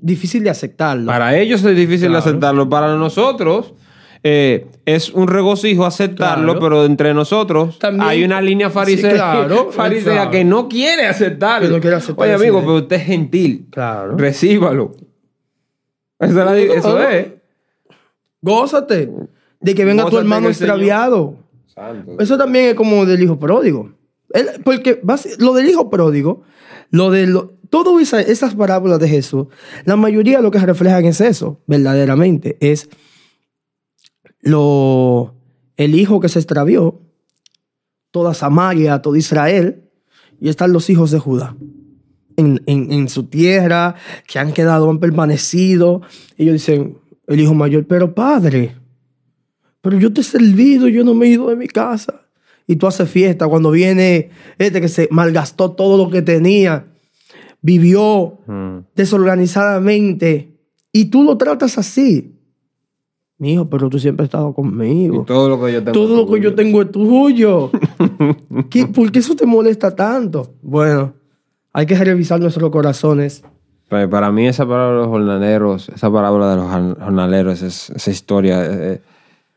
Difícil 0.02 0.42
de 0.44 0.50
aceptarlo. 0.50 1.06
Para 1.06 1.36
ellos 1.36 1.62
es 1.64 1.76
difícil 1.76 2.08
Claro. 2.08 2.18
aceptarlo. 2.18 2.68
Para 2.68 2.94
nosotros 2.96 3.74
eh, 4.22 4.66
es 4.84 5.10
un 5.10 5.28
regocijo 5.28 5.86
aceptarlo, 5.86 6.52
Claro. 6.52 6.60
pero 6.60 6.84
entre 6.84 7.14
nosotros 7.14 7.78
También- 7.78 8.06
hay 8.08 8.22
una 8.24 8.40
línea 8.42 8.68
farisea, 8.70 9.10
Sí, 9.10 9.16
claro, 9.16 9.70
farisea 9.72 10.12
claro. 10.12 10.30
que 10.30 10.44
no 10.44 10.68
quiere 10.68 11.06
aceptarlo. 11.06 11.68
Que 11.68 11.74
no 11.76 11.80
quiere 11.80 11.96
aceptar 11.96 12.24
Oye, 12.26 12.34
amigo, 12.34 12.58
idea. 12.58 12.66
pero 12.66 12.76
usted 12.76 12.96
es 12.96 13.02
gentil. 13.04 13.66
Claro. 13.70 14.16
Recíbalo. 14.18 14.92
Esa 16.18 16.28
es 16.28 16.34
la- 16.34 16.58
eso 16.58 16.96
Claro. 16.96 17.08
es. 17.10 17.26
Gózate 18.42 19.10
de 19.60 19.74
que 19.74 19.84
venga 19.84 20.06
tu 20.06 20.18
hermano 20.18 20.48
extraviado. 20.48 21.36
Santo. 21.66 22.16
Eso 22.18 22.36
también 22.38 22.66
es 22.66 22.74
como 22.74 23.04
del 23.06 23.22
hijo 23.22 23.38
pródigo. 23.38 23.92
Él- 24.32 24.48
porque 24.64 25.00
lo 25.38 25.52
del 25.54 25.68
hijo 25.68 25.90
pródigo, 25.90 26.42
lo 26.90 27.10
de 27.10 27.26
lo, 27.26 27.54
todas 27.70 28.00
esa- 28.02 28.20
esas 28.20 28.54
parábolas 28.54 28.98
de 28.98 29.08
Jesús, 29.08 29.46
la 29.84 29.96
mayoría 29.96 30.40
lo 30.40 30.50
que 30.50 30.58
reflejan 30.58 31.04
es 31.04 31.20
eso, 31.20 31.60
verdaderamente. 31.66 32.56
Es 32.60 32.88
lo, 34.40 35.34
el 35.76 35.94
hijo 35.94 36.20
que 36.20 36.28
se 36.28 36.38
extravió, 36.38 37.00
toda 38.10 38.34
Samaria, 38.34 39.02
todo 39.02 39.16
Israel, 39.16 39.84
y 40.40 40.48
están 40.48 40.72
los 40.72 40.88
hijos 40.90 41.10
de 41.10 41.18
Judá. 41.18 41.56
En, 42.36 42.62
en- 42.66 42.90
en 42.92 43.08
su 43.08 43.24
tierra, 43.24 43.96
que 44.26 44.38
han 44.38 44.52
quedado, 44.52 44.88
han 44.88 44.98
permanecido. 44.98 46.00
Ellos 46.38 46.54
dicen, 46.54 46.98
el 47.26 47.40
hijo 47.40 47.54
mayor, 47.54 47.86
pero 47.86 48.14
padre, 48.14 48.76
pero 49.82 49.98
yo 49.98 50.12
te 50.12 50.22
he 50.22 50.24
servido, 50.24 50.88
yo 50.88 51.04
no 51.04 51.14
me 51.14 51.26
he 51.26 51.30
ido 51.30 51.48
de 51.48 51.56
mi 51.56 51.68
casa. 51.68 52.19
Y 52.70 52.76
tú 52.76 52.86
haces 52.86 53.10
fiesta 53.10 53.48
cuando 53.48 53.72
viene 53.72 54.30
este 54.58 54.80
que 54.80 54.86
se 54.88 55.08
malgastó 55.10 55.72
todo 55.72 55.96
lo 56.04 56.08
que 56.08 56.22
tenía, 56.22 56.86
vivió 57.62 58.38
Mm. 58.46 58.78
desorganizadamente, 58.94 60.56
y 60.92 61.06
tú 61.06 61.24
lo 61.24 61.36
tratas 61.36 61.78
así. 61.78 62.36
Mi 63.38 63.54
hijo, 63.54 63.68
pero 63.68 63.88
tú 63.88 63.98
siempre 63.98 64.22
has 64.24 64.28
estado 64.28 64.52
conmigo. 64.54 65.22
Y 65.22 65.24
todo 65.24 65.48
lo 65.48 65.60
que 65.64 65.72
yo 65.72 65.78
tengo. 65.82 65.92
Todo 65.92 66.16
lo 66.16 66.26
que 66.26 66.32
tuyo. 66.36 66.42
yo 66.50 66.54
tengo 66.54 66.82
es 66.82 66.90
tuyo. 66.92 67.70
¿Qué- 68.70 68.86
¿Por 68.86 69.10
qué 69.10 69.18
eso 69.18 69.34
te 69.34 69.46
molesta 69.46 69.96
tanto? 69.96 70.54
Bueno, 70.62 71.14
hay 71.72 71.86
que 71.86 71.96
revisar 71.96 72.38
nuestros 72.38 72.70
corazones. 72.70 73.42
Pa- 73.88 74.08
Para 74.08 74.30
mí 74.30 74.46
esa 74.46 74.64
palabra 74.64 74.90
de 74.92 74.98
los 74.98 75.08
jornaleros, 75.08 75.88
esa 75.88 76.08
palabra 76.12 76.50
de 76.50 76.56
los 76.56 76.66
jorn- 76.66 76.98
jornaleros, 77.02 77.62
es- 77.62 77.90
esa 77.90 78.10
historia, 78.12 78.62
eh, 78.64 79.00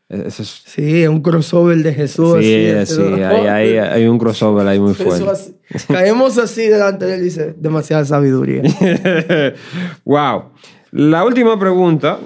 eso 0.08 0.42
es- 0.42 0.62
Sí, 0.66 1.02
es 1.02 1.08
un 1.08 1.20
crossover 1.22 1.76
de 1.78 1.92
Jesús. 1.94 2.38
sí, 2.40 2.66
así, 2.68 2.94
sí, 2.94 3.02
este, 3.02 3.24
hay, 3.24 3.46
hay- 3.46 3.78
hay 3.78 4.06
un 4.06 4.18
crossover 4.18 4.66
ahí 4.66 4.78
muy 4.78 4.94
fuerte. 4.94 5.28
así. 5.30 5.56
Caemos 5.88 6.36
así 6.38 6.62
delante 6.68 7.06
de 7.06 7.14
él 7.16 7.22
dice, 7.22 7.54
demasiada 7.58 8.04
sabiduría. 8.04 8.62
wow. 10.04 10.44
La 10.92 11.24
última 11.24 11.58
pregunta 11.58 12.18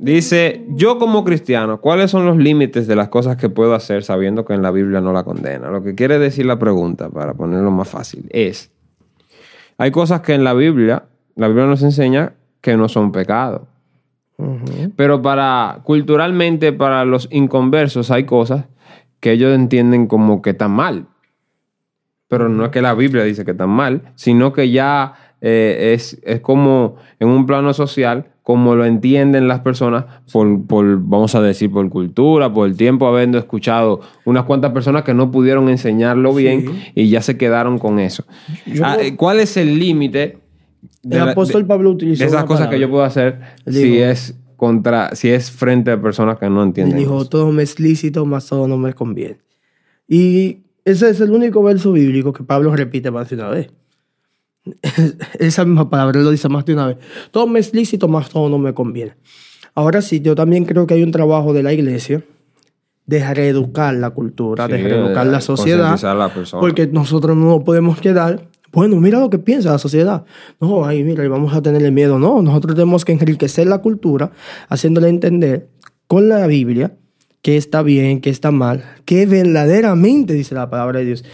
dice, 0.00 0.64
yo 0.70 0.98
como 0.98 1.22
cristiano, 1.24 1.80
¿cuáles 1.80 2.10
son 2.10 2.26
los 2.26 2.36
límites 2.36 2.86
de 2.86 2.96
las 2.96 3.08
cosas 3.08 3.36
que 3.36 3.48
puedo 3.48 3.74
hacer 3.74 4.02
sabiendo 4.02 4.44
que 4.44 4.54
en 4.54 4.62
la 4.62 4.70
Biblia 4.70 5.00
no 5.00 5.12
la 5.12 5.22
condena? 5.24 5.70
Lo 5.70 5.82
que 5.82 5.94
quiere 5.94 6.18
decir 6.18 6.46
la 6.46 6.58
pregunta, 6.58 7.08
para 7.10 7.34
ponerlo 7.34 7.70
más 7.70 7.88
fácil, 7.88 8.26
es, 8.30 8.70
hay 9.76 9.90
cosas 9.90 10.22
que 10.22 10.34
en 10.34 10.44
la 10.44 10.54
Biblia, 10.54 11.04
la 11.36 11.48
Biblia 11.48 11.66
nos 11.66 11.82
enseña 11.82 12.34
que 12.60 12.76
no 12.76 12.88
son 12.88 13.12
Pero 14.96 15.20
para, 15.20 15.80
culturalmente, 15.82 16.72
para 16.72 17.04
los 17.04 17.28
inconversos 17.30 18.10
hay 18.10 18.24
cosas 18.24 18.66
que 19.20 19.32
ellos 19.32 19.52
entienden 19.54 20.06
como 20.06 20.42
que 20.42 20.50
están 20.50 20.70
mal. 20.70 21.06
Pero 22.28 22.48
no 22.48 22.64
es 22.66 22.70
que 22.70 22.82
la 22.82 22.94
Biblia 22.94 23.24
dice 23.24 23.44
que 23.44 23.52
están 23.52 23.70
mal, 23.70 24.12
sino 24.14 24.52
que 24.52 24.70
ya 24.70 25.14
eh, 25.40 25.92
es, 25.94 26.20
es 26.24 26.40
como 26.40 26.96
en 27.18 27.28
un 27.28 27.46
plano 27.46 27.72
social, 27.72 28.26
como 28.42 28.74
lo 28.76 28.84
entienden 28.84 29.48
las 29.48 29.60
personas 29.60 30.04
por, 30.32 30.66
por, 30.66 30.98
vamos 31.02 31.34
a 31.34 31.40
decir, 31.42 31.70
por 31.70 31.88
cultura, 31.90 32.52
por 32.52 32.68
el 32.68 32.76
tiempo 32.76 33.06
habiendo 33.08 33.38
escuchado 33.38 34.00
unas 34.24 34.44
cuantas 34.44 34.72
personas 34.72 35.02
que 35.04 35.14
no 35.14 35.30
pudieron 35.30 35.68
enseñarlo 35.68 36.34
bien 36.34 36.80
y 36.94 37.08
ya 37.08 37.22
se 37.22 37.36
quedaron 37.36 37.78
con 37.78 37.98
eso. 37.98 38.24
Yo- 38.66 38.84
Ah, 38.84 38.96
eh, 39.00 39.16
¿Cuál 39.16 39.40
es 39.40 39.56
el 39.56 39.78
límite? 39.78 40.38
De 41.02 41.16
El 41.16 41.28
apóstol 41.28 41.62
de- 41.62 41.68
Pablo 41.68 41.90
utilizó 41.90 42.24
esas 42.24 42.44
cosas 42.44 42.66
que 42.68 42.76
palabra. 42.76 42.78
yo 42.78 42.90
puedo 42.90 43.02
hacer 43.04 43.40
Él 43.66 43.74
si 43.74 43.82
dijo- 43.84 44.04
es 44.04 44.34
contra 44.56 45.14
si 45.14 45.28
es 45.30 45.50
frente 45.50 45.92
a 45.92 46.00
personas 46.02 46.38
que 46.38 46.50
no 46.50 46.62
entienden 46.62 46.98
dijo, 46.98 47.20
eso. 47.20 47.28
todo 47.28 47.52
me 47.52 47.62
es 47.62 47.78
lícito, 47.78 48.24
mas 48.26 48.46
todo 48.46 48.66
no 48.66 48.76
me 48.76 48.92
conviene. 48.92 49.38
Y 50.08 50.58
ese 50.84 51.10
es 51.10 51.20
el 51.20 51.30
único 51.30 51.62
verso 51.62 51.92
bíblico 51.92 52.32
que 52.32 52.42
Pablo 52.42 52.74
repite 52.74 53.10
más 53.10 53.28
de 53.30 53.36
una 53.36 53.48
vez. 53.50 53.70
Esa 55.38 55.64
misma 55.64 55.88
palabra 55.88 56.20
lo 56.20 56.30
dice 56.30 56.48
más 56.48 56.64
de 56.64 56.74
una 56.74 56.88
vez. 56.88 56.96
Todo 57.30 57.46
me 57.46 57.58
es 57.60 57.72
lícito, 57.74 58.08
mas 58.08 58.28
todo 58.30 58.48
no 58.48 58.58
me 58.58 58.74
conviene. 58.74 59.14
Ahora 59.74 60.02
sí, 60.02 60.20
yo 60.20 60.34
también 60.34 60.64
creo 60.64 60.86
que 60.86 60.94
hay 60.94 61.02
un 61.02 61.12
trabajo 61.12 61.52
de 61.52 61.62
la 61.62 61.72
iglesia 61.72 62.22
de 63.06 63.32
reeducar 63.34 63.94
la 63.94 64.10
cultura, 64.10 64.66
de 64.68 64.76
Sí, 64.76 64.82
reeducar 64.82 65.24
de 65.26 65.32
la 65.32 65.40
sociedad. 65.40 65.98
la. 66.02 66.32
Porque 66.60 66.86
nosotros 66.88 67.36
no 67.36 67.62
podemos 67.64 68.00
quedar. 68.00 68.48
Bueno, 68.72 68.96
mira 68.96 69.20
lo 69.20 69.30
que 69.30 69.38
piensa 69.38 69.72
la 69.72 69.78
sociedad. 69.78 70.24
No, 70.60 70.84
ahí 70.84 71.02
mira, 71.02 71.24
y 71.24 71.28
vamos 71.28 71.54
a 71.54 71.62
tenerle 71.62 71.90
miedo. 71.90 72.18
No, 72.18 72.42
nosotros 72.42 72.74
tenemos 72.74 73.04
que 73.04 73.12
enriquecer 73.12 73.66
la 73.66 73.78
cultura, 73.78 74.30
haciéndole 74.68 75.08
entender 75.08 75.68
con 76.06 76.28
la 76.28 76.46
Biblia 76.46 76.92
qué 77.42 77.56
está 77.56 77.82
bien, 77.82 78.20
qué 78.20 78.30
está 78.30 78.50
mal, 78.50 78.84
qué 79.04 79.26
verdaderamente 79.26 80.34
dice 80.34 80.54
la 80.54 80.68
palabra 80.68 81.00
de 81.00 81.06
Dios. 81.06 81.24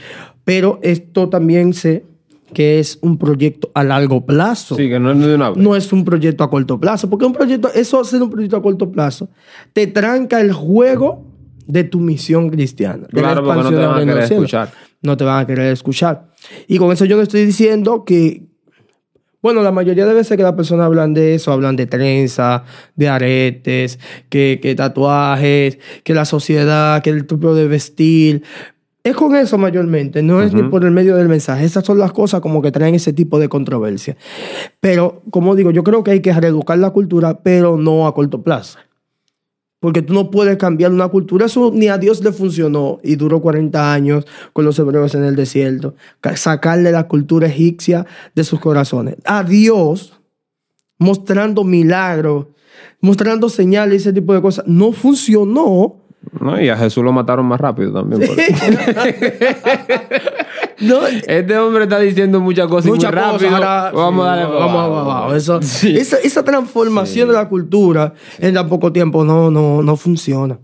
Pero 0.44 0.78
esto 0.82 1.28
también 1.28 1.72
sé 1.72 2.04
que 2.52 2.78
es 2.78 2.98
un 3.02 3.18
proyecto 3.18 3.70
a 3.74 3.82
largo 3.82 4.24
plazo. 4.24 4.76
Sí, 4.76 4.88
que 4.88 5.00
no 5.00 5.10
es 5.10 5.18
de 5.18 5.34
una 5.34 5.50
vez. 5.50 5.58
No 5.58 5.74
es 5.74 5.92
un 5.92 6.04
proyecto 6.04 6.44
a 6.44 6.50
corto 6.50 6.78
plazo, 6.78 7.10
porque 7.10 7.26
un 7.26 7.32
proyecto, 7.32 7.70
eso 7.74 8.00
hacer 8.00 8.22
un 8.22 8.30
proyecto 8.30 8.56
a 8.56 8.62
corto 8.62 8.90
plazo, 8.90 9.28
te 9.72 9.86
tranca 9.86 10.40
el 10.40 10.52
juego 10.52 11.24
de 11.66 11.84
tu 11.84 11.98
misión 11.98 12.50
cristiana. 12.50 13.06
de 13.10 13.22
la 13.22 13.32
Claro, 13.32 13.44
porque 13.44 13.62
no 13.62 13.68
expansión 13.68 13.80
te 13.80 13.86
van 13.86 14.08
a 14.08 14.12
querer 14.12 14.32
escuchar. 14.32 14.72
No 15.04 15.16
te 15.16 15.22
van 15.22 15.40
a 15.40 15.46
querer 15.46 15.72
escuchar. 15.72 16.26
Y 16.66 16.78
con 16.78 16.90
eso 16.90 17.04
yo 17.04 17.16
no 17.16 17.22
estoy 17.22 17.44
diciendo 17.46 18.04
que, 18.04 18.42
bueno, 19.42 19.62
la 19.62 19.70
mayoría 19.70 20.06
de 20.06 20.14
veces 20.14 20.36
que 20.36 20.42
las 20.42 20.54
personas 20.54 20.86
hablan 20.86 21.14
de 21.14 21.34
eso, 21.34 21.52
hablan 21.52 21.76
de 21.76 21.86
trenza, 21.86 22.64
de 22.96 23.08
aretes, 23.08 24.00
que, 24.30 24.58
que 24.60 24.74
tatuajes, 24.74 25.78
que 26.02 26.14
la 26.14 26.24
sociedad, 26.24 27.02
que 27.02 27.10
el 27.10 27.26
tipo 27.26 27.54
de 27.54 27.68
vestir. 27.68 28.42
Es 29.04 29.14
con 29.14 29.36
eso 29.36 29.58
mayormente, 29.58 30.22
no 30.22 30.40
es 30.40 30.54
ni 30.54 30.62
por 30.62 30.82
el 30.82 30.90
medio 30.90 31.14
del 31.16 31.28
mensaje. 31.28 31.66
Esas 31.66 31.84
son 31.84 31.98
las 31.98 32.10
cosas 32.12 32.40
como 32.40 32.62
que 32.62 32.72
traen 32.72 32.94
ese 32.94 33.12
tipo 33.12 33.38
de 33.38 33.50
controversia. 33.50 34.16
Pero, 34.80 35.20
como 35.28 35.54
digo, 35.54 35.70
yo 35.70 35.84
creo 35.84 36.02
que 36.02 36.12
hay 36.12 36.20
que 36.20 36.32
reeducar 36.32 36.78
la 36.78 36.88
cultura, 36.88 37.40
pero 37.42 37.76
no 37.76 38.06
a 38.06 38.14
corto 38.14 38.42
plazo. 38.42 38.78
Porque 39.84 40.00
tú 40.00 40.14
no 40.14 40.30
puedes 40.30 40.56
cambiar 40.56 40.92
una 40.92 41.08
cultura. 41.08 41.44
Eso 41.44 41.70
ni 41.70 41.88
a 41.88 41.98
Dios 41.98 42.24
le 42.24 42.32
funcionó 42.32 43.00
y 43.02 43.16
duró 43.16 43.42
40 43.42 43.92
años 43.92 44.24
con 44.54 44.64
los 44.64 44.78
hebreos 44.78 45.14
en 45.14 45.24
el 45.24 45.36
desierto. 45.36 45.94
Ca- 46.22 46.38
Sacarle 46.38 46.90
la 46.90 47.06
cultura 47.06 47.48
egipcia 47.48 48.06
de 48.34 48.44
sus 48.44 48.60
corazones. 48.60 49.16
A 49.26 49.44
Dios, 49.44 50.18
mostrando 50.98 51.64
milagros, 51.64 52.46
mostrando 53.02 53.50
señales 53.50 53.92
y 53.92 53.96
ese 54.08 54.12
tipo 54.14 54.32
de 54.32 54.40
cosas, 54.40 54.64
no 54.66 54.92
funcionó 54.92 55.96
No, 56.40 56.60
y 56.60 56.68
a 56.68 56.76
Jesús 56.76 57.02
lo 57.04 57.12
mataron 57.12 57.46
más 57.46 57.60
rápido 57.60 57.92
también. 57.92 58.22
No, 60.80 61.06
Este 61.06 61.56
hombre 61.56 61.84
está 61.84 62.00
diciendo 62.00 62.40
muchas 62.40 62.66
cosas 62.66 62.86
y 62.88 62.90
muchas 62.90 63.12
muy 63.12 63.20
rápido. 63.20 63.50
ahora- 63.56 63.92
vamos 63.92 64.24
sí, 64.24 64.28
a 64.28 64.36
darle 64.36 64.44
vamos, 64.44 64.60
vamos 64.60 64.80
abajo. 64.98 65.10
abajo. 65.12 65.34
Eso- 65.34 65.62
Sí. 65.62 65.96
esa, 65.96 66.16
esa 66.18 66.44
transformación 66.44 67.28
de 67.28 67.34
la 67.34 67.48
cultura 67.48 68.12
en 68.38 68.54
tan 68.54 68.68
poco 68.68 68.92
tiempo 68.92 69.24
no, 69.24 69.50
no, 69.50 69.82
no 69.82 69.96
funciona. 69.96 70.58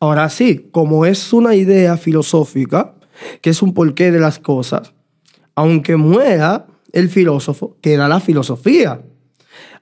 Ahora 0.00 0.28
sí, 0.30 0.68
como 0.72 1.04
es 1.06 1.32
una 1.32 1.54
idea 1.54 1.96
filosófica, 1.96 2.94
que 3.40 3.50
es 3.50 3.62
un 3.62 3.74
porqué 3.74 4.10
de 4.10 4.18
las 4.18 4.38
cosas, 4.38 4.94
aunque 5.54 5.96
muera 5.96 6.66
el 6.92 7.08
filósofo, 7.08 7.76
queda 7.80 8.08
la 8.08 8.18
filosofía. 8.18 9.02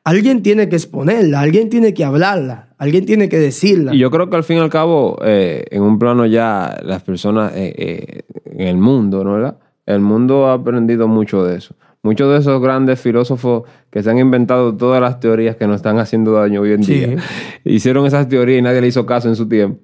Alguien 0.04 0.42
tiene 0.42 0.68
que 0.68 0.76
exponerla, 0.76 1.40
alguien 1.40 1.70
tiene 1.70 1.94
que 1.94 2.04
hablarla, 2.04 2.69
alguien 2.80 3.06
tiene 3.06 3.28
que 3.28 3.38
decirla. 3.38 3.94
Y 3.94 3.98
yo 3.98 4.10
creo 4.10 4.28
que 4.28 4.36
al 4.36 4.42
fin 4.44 4.56
y 4.56 4.60
al 4.60 4.70
cabo, 4.70 5.18
eh, 5.24 5.64
en 5.70 5.82
un 5.82 5.98
plano 5.98 6.26
ya, 6.26 6.80
las 6.82 7.02
personas 7.02 7.52
eh, 7.54 7.72
eh, 7.78 8.22
en 8.46 8.66
el 8.68 8.76
mundo, 8.78 9.22
¿no 9.22 9.34
verdad? 9.34 9.58
El 9.86 10.00
mundo 10.00 10.46
ha 10.46 10.54
aprendido 10.54 11.06
mucho 11.06 11.44
de 11.44 11.56
eso. 11.58 11.74
Muchos 12.02 12.32
de 12.32 12.38
esos 12.38 12.60
grandes 12.62 12.98
filósofos 13.00 13.64
que 13.90 14.02
se 14.02 14.08
han 14.10 14.18
inventado 14.18 14.74
todas 14.74 15.00
las 15.02 15.20
teorías 15.20 15.56
que 15.56 15.66
nos 15.66 15.76
están 15.76 15.98
haciendo 15.98 16.32
daño 16.32 16.62
hoy 16.62 16.72
en 16.72 16.82
Sí. 16.82 16.94
día, 16.94 17.16
hicieron 17.64 18.06
esas 18.06 18.28
teorías 18.28 18.58
y 18.58 18.62
nadie 18.62 18.80
le 18.80 18.86
hizo 18.88 19.04
caso 19.04 19.28
en 19.28 19.36
su 19.36 19.46
tiempo. 19.48 19.80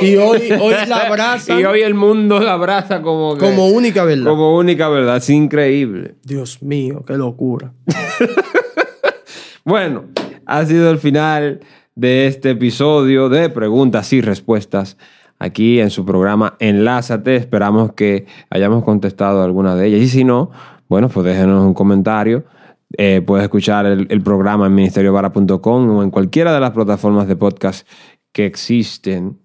Y 0.00 0.16
hoy, 0.16 0.40
hoy 0.60 0.74
la 0.88 0.96
abrazan 1.06 1.60
y 1.60 1.64
hoy 1.64 1.82
el 1.82 1.94
mundo 1.94 2.40
la 2.40 2.52
abraza 2.54 3.02
como, 3.02 3.34
que- 3.36 3.44
como 3.44 3.66
única 3.68 4.04
verdad. 4.04 4.24
como 4.30 4.56
única 4.56 4.88
verdad. 4.88 5.16
Es 5.18 5.28
increíble. 5.30 6.14
Dios 6.24 6.62
mío, 6.62 7.04
qué 7.06 7.16
locura. 7.16 7.72
Bueno, 9.64 10.04
ha 10.46 10.64
sido 10.64 10.90
el 10.90 10.98
final 10.98 11.60
de 12.00 12.26
este 12.26 12.52
episodio 12.52 13.28
de 13.28 13.50
preguntas 13.50 14.10
y 14.14 14.22
respuestas 14.22 14.96
aquí 15.38 15.80
en 15.80 15.90
su 15.90 16.06
programa 16.06 16.56
Enlázate. 16.58 17.36
Esperamos 17.36 17.92
que 17.92 18.24
hayamos 18.48 18.84
contestado 18.84 19.42
alguna 19.42 19.76
de 19.76 19.88
ellas. 19.88 20.00
Y 20.00 20.08
si 20.08 20.24
no, 20.24 20.50
bueno, 20.88 21.10
pues 21.10 21.26
déjenos 21.26 21.62
un 21.62 21.74
comentario. 21.74 22.44
Eh, 22.96 23.22
puedes 23.26 23.44
escuchar 23.44 23.84
el, 23.84 24.06
el 24.08 24.22
programa 24.22 24.66
en 24.68 24.76
ministeriovara.com 24.76 25.90
o 25.90 26.02
en 26.02 26.10
cualquiera 26.10 26.54
de 26.54 26.60
las 26.60 26.70
plataformas 26.70 27.28
de 27.28 27.36
podcast 27.36 27.86
que 28.32 28.46
existen. 28.46 29.38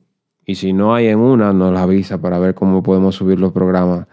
Y 0.46 0.56
si 0.56 0.72
no 0.72 0.96
hay 0.96 1.08
en 1.08 1.20
una, 1.20 1.52
nos 1.52 1.78
avisa 1.78 2.22
para 2.22 2.40
ver 2.40 2.56
cómo 2.56 2.82
podemos 2.84 3.16
subir 3.16 3.38
los 3.38 3.52
programas 3.52 4.08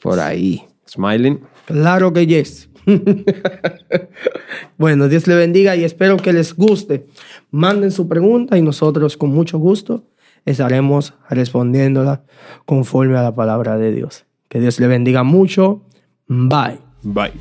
por 0.00 0.20
ahí. 0.20 0.64
Smiling. 0.88 1.40
Claro 1.66 2.12
que 2.12 2.28
yes. 2.28 2.67
bueno, 4.78 5.08
Dios 5.08 5.26
le 5.26 5.34
bendiga 5.34 5.76
y 5.76 5.84
espero 5.84 6.16
que 6.16 6.32
les 6.32 6.54
guste. 6.54 7.06
Manden 7.50 7.90
su 7.90 8.08
pregunta 8.08 8.56
y 8.56 8.62
nosotros 8.62 9.16
con 9.16 9.30
mucho 9.30 9.58
gusto 9.58 10.04
estaremos 10.44 11.14
respondiéndola 11.28 12.22
conforme 12.64 13.16
a 13.18 13.22
la 13.22 13.34
palabra 13.34 13.76
de 13.76 13.92
Dios. 13.92 14.24
Que 14.48 14.60
Dios 14.60 14.80
le 14.80 14.86
bendiga 14.86 15.22
mucho. 15.22 15.82
Bye. 16.26 16.78
Bye. 17.02 17.32